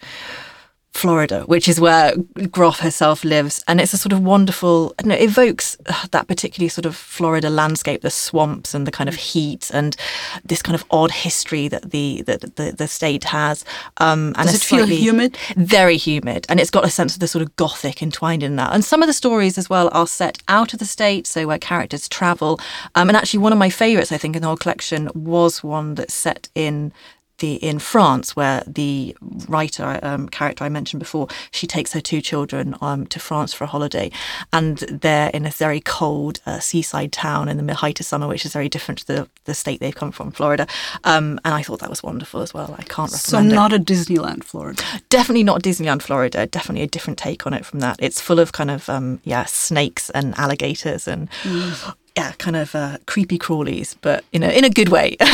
[0.97, 2.13] Florida, which is where
[2.51, 3.63] Groff herself lives.
[3.67, 7.49] And it's a sort of wonderful, know, it evokes uh, that particularly sort of Florida
[7.49, 9.95] landscape, the swamps and the kind of heat and
[10.43, 13.63] this kind of odd history that the that the, the state has.
[13.97, 15.37] Um, and Does it feel humid?
[15.55, 16.47] Very humid.
[16.49, 18.73] And it's got a sense of the sort of gothic entwined in that.
[18.73, 21.59] And some of the stories as well are set out of the state, so where
[21.59, 22.59] characters travel.
[22.95, 25.95] Um, and actually, one of my favourites, I think, in the whole collection was one
[25.95, 26.91] that's set in
[27.39, 29.15] the in France, where the
[29.47, 33.63] writer um, character I mentioned before, she takes her two children um, to France for
[33.63, 34.11] a holiday,
[34.51, 38.45] and they're in a very cold uh, seaside town in the height of summer, which
[38.45, 40.67] is very different to the, the state they've come from, Florida.
[41.03, 42.73] Um, and I thought that was wonderful as well.
[42.77, 43.81] I can't recommend so not it.
[43.81, 44.83] a Disneyland, Florida.
[45.09, 46.47] Definitely not Disneyland, Florida.
[46.47, 47.97] Definitely a different take on it from that.
[47.99, 51.29] It's full of kind of um, yeah snakes and alligators and.
[51.43, 51.95] Mm.
[52.15, 55.17] Yeah, kind of uh, creepy crawlies, but in a in a good way.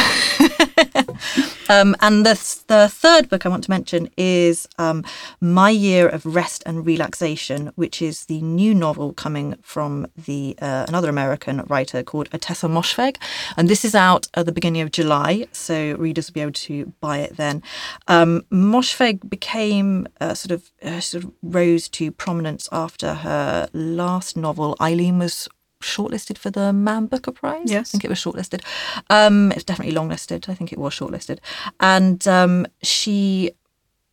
[1.70, 2.34] Um, and the,
[2.68, 5.04] the third book I want to mention is um,
[5.42, 10.86] My Year of Rest and Relaxation, which is the new novel coming from the uh,
[10.88, 13.18] another American writer called Ottessa Moshfegh.
[13.58, 16.94] And this is out at the beginning of July, so readers will be able to
[17.00, 17.64] buy it then.
[18.08, 24.36] Um, Moshfegh became uh, sort of uh, sort of rose to prominence after her last
[24.36, 25.48] novel, Eileen was
[25.84, 27.72] shortlisted for the Man Booker Prize.
[27.72, 27.90] Yes.
[27.90, 28.62] I think it was shortlisted.
[29.10, 30.50] Um, it's definitely longlisted.
[30.50, 31.40] I think it was shortlisted.
[31.80, 33.52] And um, she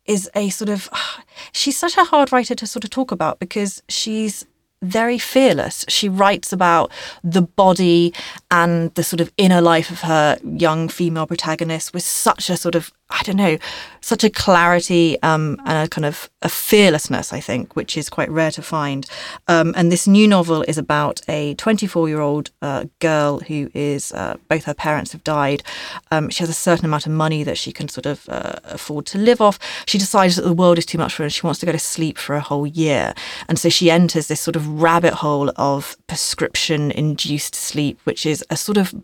[0.05, 0.89] is a sort of,
[1.51, 4.45] she's such a hard writer to sort of talk about because she's
[4.81, 5.85] very fearless.
[5.87, 6.91] She writes about
[7.23, 8.13] the body
[8.49, 12.75] and the sort of inner life of her young female protagonist with such a sort
[12.75, 13.57] of I don't know,
[14.01, 18.29] such a clarity um, and a kind of a fearlessness, I think, which is quite
[18.29, 19.05] rare to find.
[19.47, 24.11] Um, and this new novel is about a 24 year old uh, girl who is,
[24.13, 25.61] uh, both her parents have died.
[26.09, 29.05] Um, she has a certain amount of money that she can sort of uh, afford
[29.07, 29.59] to live off.
[29.85, 31.71] She decides that the world is too much for her and she wants to go
[31.71, 33.13] to sleep for a whole year.
[33.47, 38.43] And so she enters this sort of rabbit hole of prescription induced sleep, which is
[38.49, 38.95] a sort of,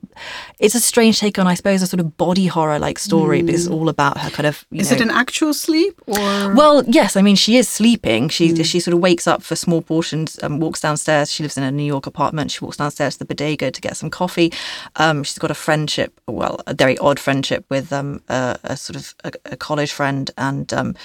[0.60, 3.46] it's a strange take on, I suppose, a sort of body horror like story, mm.
[3.46, 4.64] but it's all about about her kind of.
[4.72, 6.54] is know, it an actual sleep or?
[6.54, 7.16] Well, yes.
[7.16, 8.30] I mean, she is sleeping.
[8.30, 8.64] She mm.
[8.64, 11.32] she sort of wakes up for small portions, and walks downstairs.
[11.32, 12.52] She lives in a New York apartment.
[12.52, 14.54] She walks downstairs to the bodega to get some coffee.
[14.98, 18.98] Um, she's got a friendship, well, a very odd friendship with um, a, a sort
[18.98, 20.96] of a, a, college friend, and um,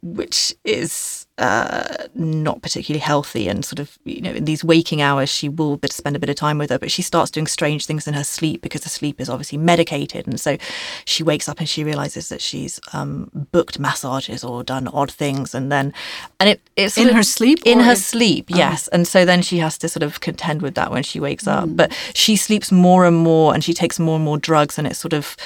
[0.00, 3.48] which is uh, not particularly healthy.
[3.48, 6.36] And sort of, you know, in these waking hours, she will spend a bit of
[6.36, 9.20] time with her, but she starts doing strange things in her sleep because the sleep
[9.20, 10.26] is obviously medicated.
[10.26, 10.56] And so
[11.04, 15.54] she wakes up and she realizes that she's um, booked massages or done odd things.
[15.54, 15.94] And then,
[16.40, 17.60] and it, it's in her sleep?
[17.64, 18.56] In her sleep, oh.
[18.56, 18.88] yes.
[18.88, 21.52] And so then she has to sort of contend with that when she wakes mm.
[21.52, 21.68] up.
[21.76, 24.76] But she sleeps more and more and she takes more and more drugs.
[24.76, 25.36] And it's sort of,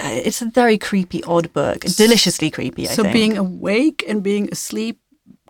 [0.00, 2.88] uh, it's a very creepy, odd book, deliciously creepy.
[2.88, 3.12] I so think.
[3.14, 4.98] being awake and being asleep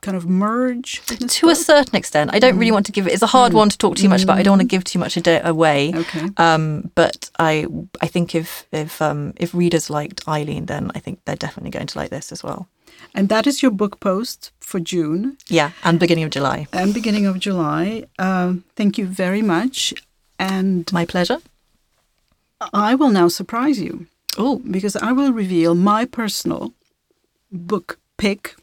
[0.04, 0.90] kind of merge
[1.38, 3.12] to a certain extent, I don't really want to give it.
[3.14, 4.38] It's a hard one to talk too much about.
[4.38, 5.92] I don't want to give too much away.
[6.02, 6.26] Okay.
[6.36, 7.66] Um, but I,
[8.04, 11.86] I think if if um, if readers liked Eileen, then I think they're definitely going
[11.92, 12.66] to like this as well.
[13.14, 16.66] And that is your book post for June Yeah, and beginning of July.
[16.72, 18.04] and beginning of July.
[18.18, 19.94] Um, thank you very much.
[20.38, 21.38] And My pleasure.
[22.72, 24.06] I will now surprise you
[24.38, 26.72] Oh, because I will reveal my personal
[27.52, 28.56] book pick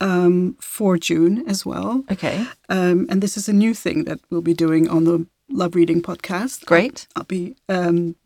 [0.00, 2.04] um, for June as well.
[2.10, 5.74] okay, Um, and this is a new thing that we'll be doing on the Love
[5.74, 6.64] Reading podcast.
[6.66, 7.06] great.
[7.16, 8.16] I'll be um,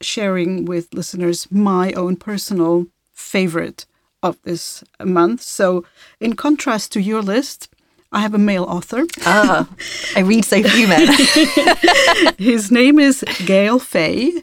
[0.00, 3.86] sharing with listeners my own personal favorite
[4.22, 5.40] of this month.
[5.42, 5.84] So,
[6.20, 7.68] in contrast to your list,
[8.12, 9.04] I have a male author.
[9.24, 9.68] Ah,
[10.16, 11.08] I read so few men.
[12.38, 14.42] His name is Gaël Faye.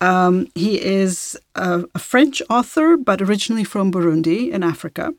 [0.00, 5.12] Um, he is a, a French author, but originally from Burundi in Africa.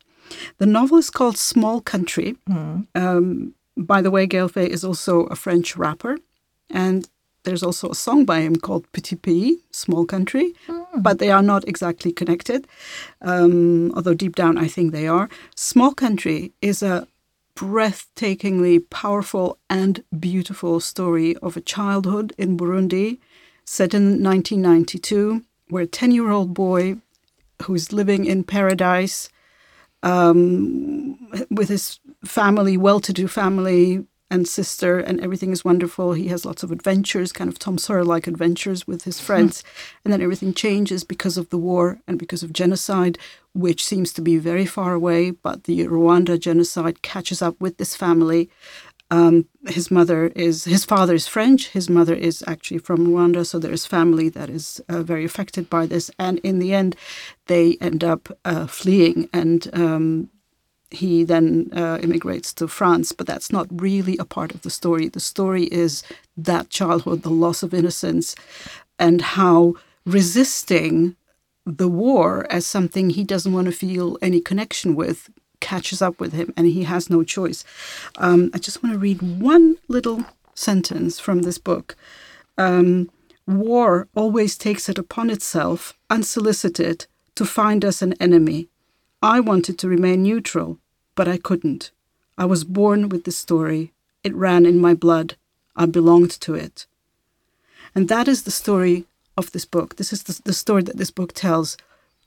[0.58, 2.36] The novel is called Small Country.
[2.96, 6.18] Um, by the way, Gaël Faye is also a French rapper,
[6.70, 7.08] and
[7.44, 10.54] there's also a song by him called Petit Pays, Small Country,
[10.98, 12.68] but they are not exactly connected,
[13.22, 15.30] um, although deep down I think they are.
[15.56, 17.08] Small Country is a
[17.56, 23.20] breathtakingly powerful and beautiful story of a childhood in Burundi
[23.66, 26.98] set in 1992, where a 10 year old boy
[27.64, 29.30] who's living in paradise
[30.04, 31.18] um,
[31.50, 36.14] with his family, well to do family and sister, and everything is wonderful.
[36.14, 39.62] He has lots of adventures, kind of Tom Sawyer like adventures with his friends.
[40.06, 43.18] and then everything changes because of the war and because of genocide,
[43.54, 45.32] which seems to be very far away.
[45.32, 48.50] But the Rwanda genocide catches up with this family.
[49.12, 51.68] Um, his mother is his father is French.
[51.68, 55.70] His mother is actually from Rwanda, so there is family that is uh, very affected
[55.70, 56.10] by this.
[56.18, 56.96] And in the end,
[57.48, 60.30] they end up uh, fleeing, and um,
[60.90, 63.12] he then uh, immigrates to France.
[63.12, 65.10] But that's not really a part of the story.
[65.10, 66.04] The story is
[66.38, 68.34] that childhood, the loss of innocence,
[68.98, 71.18] and how resisting
[71.66, 75.30] the war as something he doesn't want to feel any connection with
[75.62, 77.64] catches up with him and he has no choice.
[78.18, 81.96] Um, I just want to read one little sentence from this book.
[82.58, 83.10] Um,
[83.48, 87.06] war always takes it upon itself, unsolicited,
[87.36, 88.68] to find us an enemy.
[89.22, 90.78] I wanted to remain neutral,
[91.16, 91.92] but I couldn't.
[92.38, 93.94] I was born with this story.
[94.24, 95.36] It ran in my blood.
[95.76, 96.86] I belonged to it.
[97.96, 99.06] And that is the story
[99.38, 99.96] of this book.
[99.96, 101.78] This is the, the story that this book tells,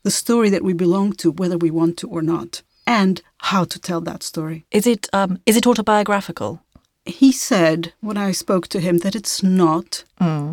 [0.02, 3.78] the story that we belong to, whether we want to or not, and how to
[3.78, 4.64] tell that story.
[4.70, 6.60] Is it um, is it autobiographical?
[7.06, 10.04] He said, when I spoke to him, that it's not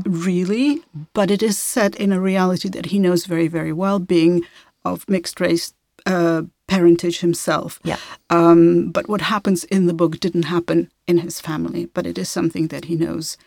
[0.05, 0.81] really,
[1.13, 4.43] but it is set in a reality that he knows very, very well, being
[4.83, 5.73] of mixed race
[6.05, 7.79] uh, parentage himself.
[7.83, 7.97] Yeah.
[8.29, 12.29] Um, but what happens in the book didn't happen in his family, but it is
[12.29, 13.37] something that he knows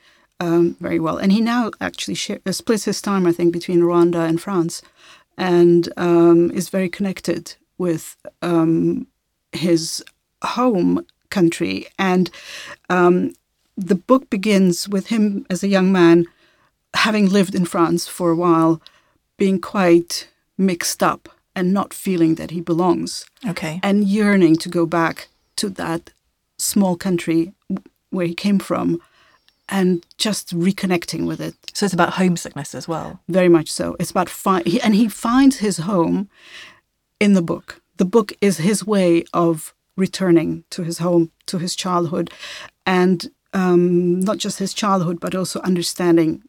[0.41, 1.19] um, very well.
[1.19, 4.83] And he now actually share, uh, splits his time, I think, between Rwanda and France,
[5.37, 9.07] and um, is very connected with um,
[9.53, 10.03] his
[10.43, 11.87] home country.
[11.99, 12.31] And
[12.91, 13.33] um,
[13.77, 16.27] the book begins with him as a young man,
[16.95, 18.81] having lived in France for a while,
[19.37, 23.81] being quite mixed up and not feeling that he belongs Okay.
[23.83, 26.11] and yearning to go back to that
[26.59, 27.53] small country
[28.11, 29.01] where he came from
[29.69, 33.21] and just reconnecting with it So it's about homesickness as well.
[33.29, 36.29] very much so it's about fi- he, and he finds his home
[37.25, 37.67] in the book
[38.03, 42.27] the book is his way of returning to his home to his childhood
[42.85, 43.19] and
[43.61, 46.43] um, not just his childhood but also understanding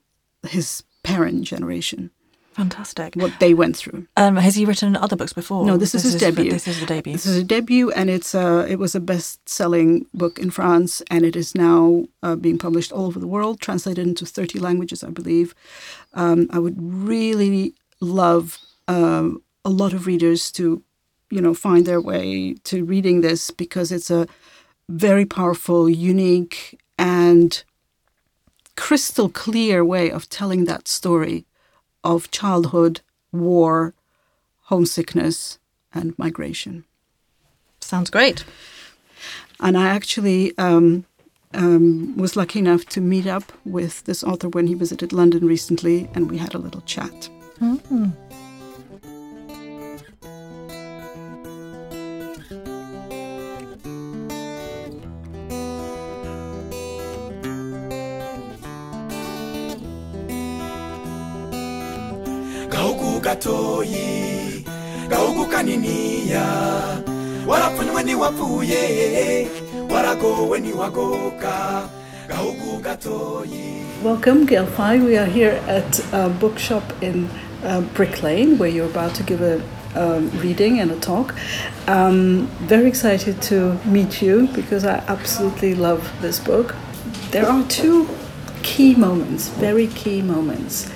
[0.56, 2.10] his parent generation
[2.56, 3.16] Fantastic.
[3.24, 5.66] what they went through Um, has he written other books before?
[5.66, 6.52] No, this is his debut.
[6.52, 7.14] This is the debut.
[7.18, 11.26] This is a debut, and it's a, it was a best-selling book in France, and
[11.26, 15.12] it is now uh, being published all over the world, translated into thirty languages, I
[15.20, 15.54] believe.
[16.14, 18.58] Um, I would really love
[18.88, 20.84] um, a lot of readers to,
[21.32, 24.28] you know, find their way to reading this because it's a
[24.88, 27.64] very powerful, unique, and
[28.78, 31.46] crystal clear way of telling that story
[32.04, 33.02] of childhood,
[33.32, 33.96] war,
[34.66, 35.58] homesickness,
[35.94, 36.84] and migration.
[37.80, 38.46] Sounds great.
[39.60, 41.06] And I actually um,
[41.54, 46.10] um, was lucky enough to meet up with this author when he visited London recently,
[46.14, 47.30] and we had a little chat.
[47.60, 48.25] gahugu
[63.36, 64.64] gatoyi
[65.10, 66.46] gahugu kaniniya
[67.48, 68.84] warapfunywe ntiwapfuye
[69.92, 71.56] waragowe ntiwagoka
[72.84, 74.46] gatoyi Welcome,
[74.78, 75.00] Faye.
[75.00, 77.28] We are here at a bookshop in
[77.64, 79.60] uh, Brick Lane, where you're about to give a
[79.96, 81.34] um, reading and a talk.
[81.88, 86.76] Um, very excited to meet you because I absolutely love this book.
[87.32, 88.08] There are two
[88.62, 90.92] key moments, very key moments,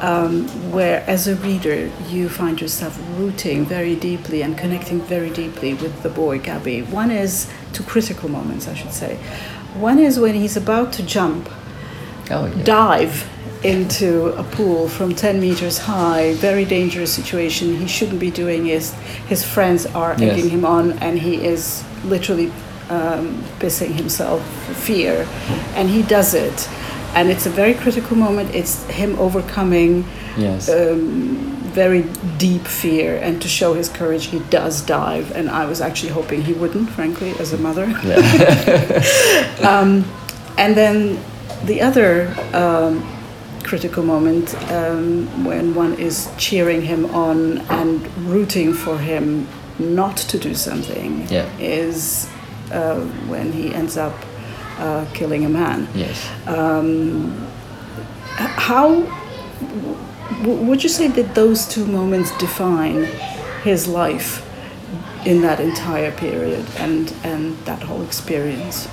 [0.00, 5.74] um, where as a reader you find yourself rooting very deeply and connecting very deeply
[5.74, 6.82] with the boy Gabby.
[6.82, 9.16] One is two critical moments, I should say.
[9.74, 11.48] One is when he's about to jump
[12.30, 12.62] Oh, yeah.
[12.64, 13.28] dive
[13.64, 17.76] into a pool from 10 meters high, very dangerous situation.
[17.76, 18.84] He shouldn't be doing it.
[19.28, 20.38] His friends are Yes.
[20.38, 22.50] egging him on, and he is literally
[22.88, 25.28] um, pissing himself for fear.
[25.74, 26.68] And he does it.
[27.14, 28.54] And it's a very critical moment.
[28.54, 30.04] It's him overcoming
[30.36, 30.68] Yes.
[30.68, 32.04] um, very
[32.38, 35.30] deep fear, and to show his courage, he does dive.
[35.36, 37.84] And I was actually hoping he wouldn't, frankly, as a mother.
[39.62, 40.04] um,
[40.58, 41.18] and then
[41.64, 43.02] the other um,
[43.62, 49.46] critical moment um, when one is cheering him on and rooting for him
[49.78, 51.48] not to do something Yeah.
[51.58, 52.28] is
[52.72, 54.14] uh, when he ends up
[54.80, 55.86] uh, killing a man.
[55.94, 56.28] yes.
[56.46, 57.32] Um,
[58.36, 59.02] how
[60.42, 63.04] w- would you say that those two moments define
[63.62, 64.46] his life
[65.26, 68.88] in that entire period and, and that whole experience?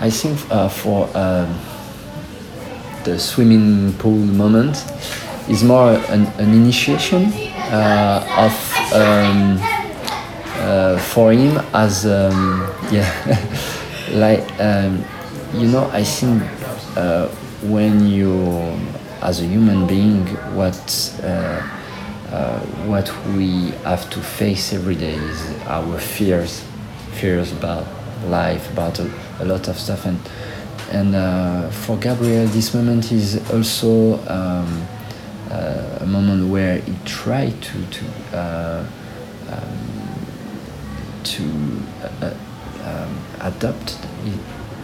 [0.00, 1.54] I think uh, for um,
[3.04, 4.84] the swimming pool moment
[5.48, 7.26] is more an, an initiation
[7.70, 8.54] uh, of
[8.94, 9.58] um,
[10.56, 13.10] uh, for him as um, yeah
[14.14, 15.04] like um,
[15.52, 16.42] you know I think
[16.96, 17.28] uh,
[17.62, 18.32] when you
[19.20, 21.62] as a human being what uh,
[22.30, 26.64] uh, what we have to face every day is our fears
[27.12, 27.86] fears about
[28.26, 29.10] life about a,
[29.40, 30.06] a lot of stuff.
[30.06, 30.18] And
[30.90, 34.86] and uh, for Gabriel this moment is also um,
[35.50, 38.86] uh, a moment where he tried to to uh,
[39.50, 40.26] um,
[41.24, 41.42] to
[42.84, 43.98] um, adopt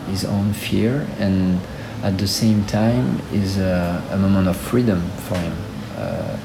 [0.08, 1.60] his own fear and
[2.02, 5.56] at the same time is a, a moment of freedom for him
[5.96, 6.36] uh,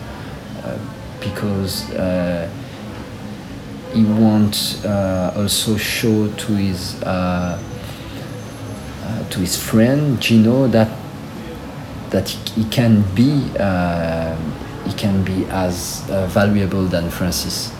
[0.63, 0.79] uh,
[1.19, 2.49] because uh,
[3.93, 7.61] he wants uh, also show to his uh,
[9.03, 10.89] uh, to his friend Gino that
[12.09, 13.31] that he, can be
[14.85, 16.01] he can be as
[16.33, 17.71] valuable than Francis.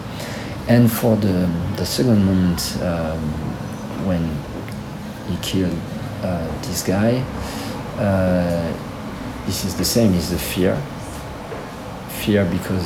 [0.68, 3.55] And for the the second moment um,
[4.06, 4.24] when
[5.28, 5.78] he killed
[6.22, 7.20] uh, this guy,
[7.98, 8.74] uh,
[9.46, 10.14] this is the same.
[10.14, 10.76] Is the fear.
[12.22, 12.86] Fear because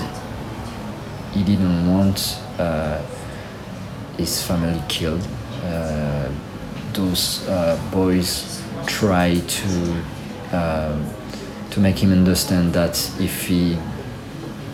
[1.33, 3.01] he didn't want uh,
[4.17, 5.25] his family killed.
[5.63, 6.29] Uh,
[6.93, 10.03] those uh, boys try to
[10.51, 11.05] um,
[11.71, 13.77] to make him understand that if he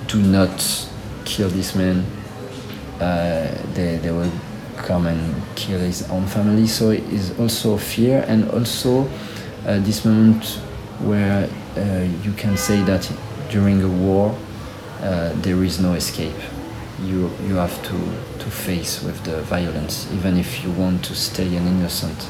[0.07, 0.87] do not
[1.25, 2.05] kill this man,
[2.99, 4.31] uh, they, they will
[4.85, 6.67] come and kill his own family.
[6.67, 9.09] So it is also fear and also
[9.65, 10.45] uh, this moment
[10.99, 13.11] where uh, you can say that
[13.49, 14.35] during a war
[15.01, 16.39] uh, there is no escape.
[17.03, 17.97] You, you have to,
[18.39, 22.29] to face with the violence, even if you want to stay an innocent.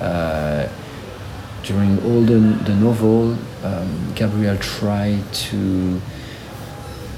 [0.00, 0.68] Uh,
[1.62, 6.00] during all the, the novel, um, Gabriel tried to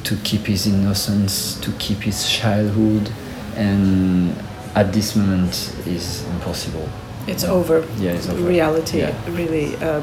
[0.05, 3.11] to keep his innocence, to keep his childhood,
[3.57, 4.35] and
[4.81, 5.55] at this moment
[5.87, 6.89] is impossible.
[7.27, 7.79] It's over.
[7.99, 8.49] Yeah, it's over.
[8.49, 9.13] Reality Yeah.
[9.41, 10.01] really uh,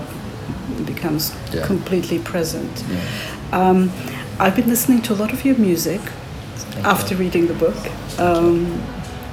[0.86, 1.65] becomes Yeah.
[1.65, 2.84] completely present.
[2.89, 2.99] Yeah.
[3.59, 3.89] Um,
[4.39, 6.01] I've been listening to a lot of your music
[6.73, 7.19] Thank after you.
[7.23, 7.78] reading the book,
[8.19, 8.65] um,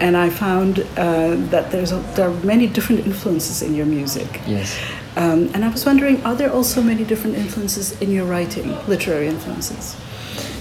[0.01, 4.29] and I found uh, that there's a, there are many different influences in your music.
[4.47, 4.77] Yes.
[5.17, 9.27] Um, and I was wondering, are there also many different influences in your writing, literary
[9.29, 9.97] influences?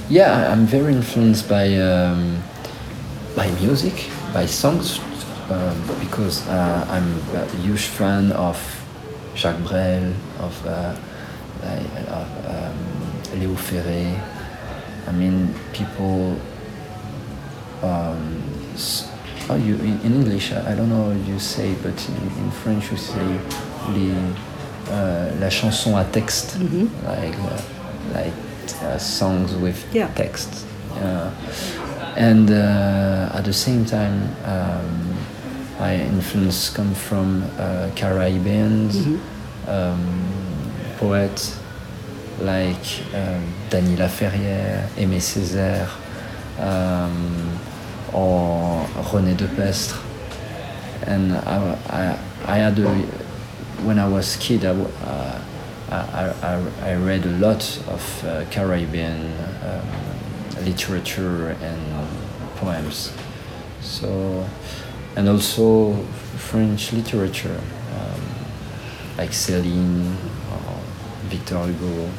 [0.10, 2.42] Yeah, I'm very influenced by um,
[3.36, 5.00] by music, by songs,
[5.50, 8.58] um, because uh, I'm a huge fan of
[9.36, 10.96] Jacques Brel, of, uh,
[12.10, 14.20] of um, Léo Ferré.
[15.08, 16.38] I mean, people.
[17.84, 18.42] Um,
[19.50, 20.52] oh, you in, English?
[20.54, 23.40] I, I don't know what you say, but in, in French you say
[23.90, 24.14] les,
[24.92, 26.58] uh, la chanson à texte,
[27.08, 27.62] like uh,
[28.14, 28.34] like
[28.84, 30.08] uh, songs with Yeah.
[30.16, 30.66] text.
[32.16, 35.16] And uh, at the same time, um,
[35.80, 39.08] my influence come from uh, Caribbeans,
[39.68, 40.02] um,
[40.98, 41.58] poets
[42.42, 45.90] like um, Dany Laferrière, Aimé Césaire,
[46.60, 47.60] um,
[48.14, 49.98] or René Depestre.
[51.08, 52.90] And I, I, I had a,
[53.84, 55.42] when I was kid, I, uh,
[55.90, 59.34] I, I, I, read a lot of uh, Caribbean
[59.64, 60.11] um,
[60.66, 62.08] literature and
[62.58, 63.12] poems.
[63.82, 64.46] So,
[65.16, 65.94] and also
[66.38, 67.60] French literature,
[67.96, 68.22] um,
[69.18, 70.14] like Céline
[70.52, 70.80] or
[71.30, 72.10] Victor Hugo.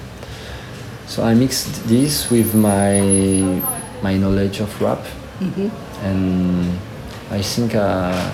[1.07, 3.01] So I mixed this with my
[4.03, 5.05] my knowledge of rap,
[5.41, 5.69] Mm-hmm.
[6.05, 6.79] and
[7.31, 8.31] I think, uh,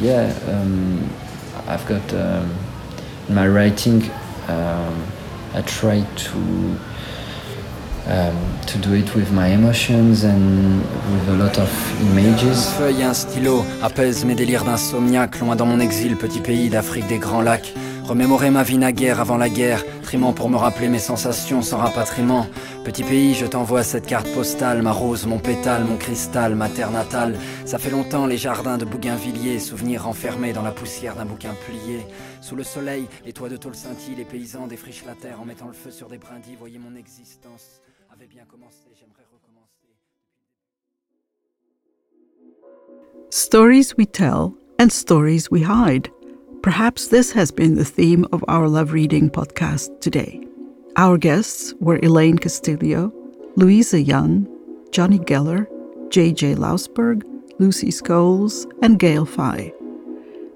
[0.00, 1.08] yeah, um,
[1.66, 2.50] I've got um,
[3.28, 4.02] in my writing.
[4.48, 5.04] Um,
[5.54, 6.78] I try to
[8.08, 8.34] um,
[8.66, 10.82] to do it with my emotions and
[11.12, 11.70] with a lot of
[12.02, 12.66] images.
[12.78, 17.06] feuille et un stylo apaise mes délires d'insomniaque, loin dans mon exil, petit pays d'Afrique
[17.06, 17.74] des grands lacs.
[18.04, 22.46] Remémorer ma vie naguère avant la guerre, trimant pour me rappeler mes sensations sans rapatriement.
[22.82, 26.90] Petit pays, je t'envoie cette carte postale, ma rose, mon pétale, mon cristal, ma terre
[26.90, 27.36] natale.
[27.66, 32.06] Ça fait longtemps les jardins de Bougainvilliers, souvenirs enfermés dans la poussière d'un bouquin plié.
[32.40, 35.66] Sous le soleil, les toits de tôle scintillent, les paysans défrichent la terre en mettant
[35.66, 36.56] le feu sur des brindilles.
[36.58, 37.82] Voyez mon existence
[38.18, 39.94] avait bien commencé, j'aimerais recommencer.
[43.30, 46.10] Stories we tell and stories we hide.
[46.62, 50.40] Perhaps this has been the theme of our Love Reading podcast today.
[50.96, 53.12] Our guests were Elaine Castillo,
[53.56, 54.48] Louisa Young,
[54.90, 55.68] Jonny Geller,
[56.10, 56.56] J.J.
[56.56, 57.22] Lousberg,
[57.60, 59.72] Lucy Scholes, and Gaël Faye.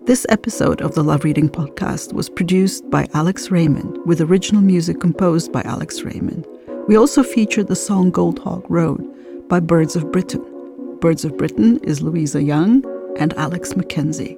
[0.05, 4.99] This episode of the Love Reading podcast was produced by Alex Raymond, with original music
[4.99, 6.45] composed by Alex Raymond.
[6.89, 10.45] We also featured the song Goldhawk Road by Birds of Britain.
[11.01, 12.85] Birds of Britain is Louisa Young
[13.19, 14.37] and Alex Mackenzie.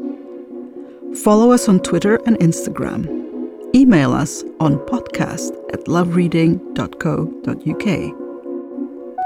[1.22, 3.06] Follow us on Twitter and Instagram.
[3.74, 7.86] Email us on podcast at lovereading.co.uk.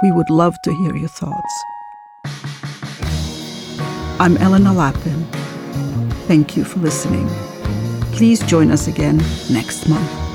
[0.03, 1.65] We would love to hear your thoughts.
[4.21, 5.25] I'm Elena Lappin.
[6.29, 7.29] Thank you for listening.
[8.13, 9.19] Please join us again
[9.51, 10.28] next month.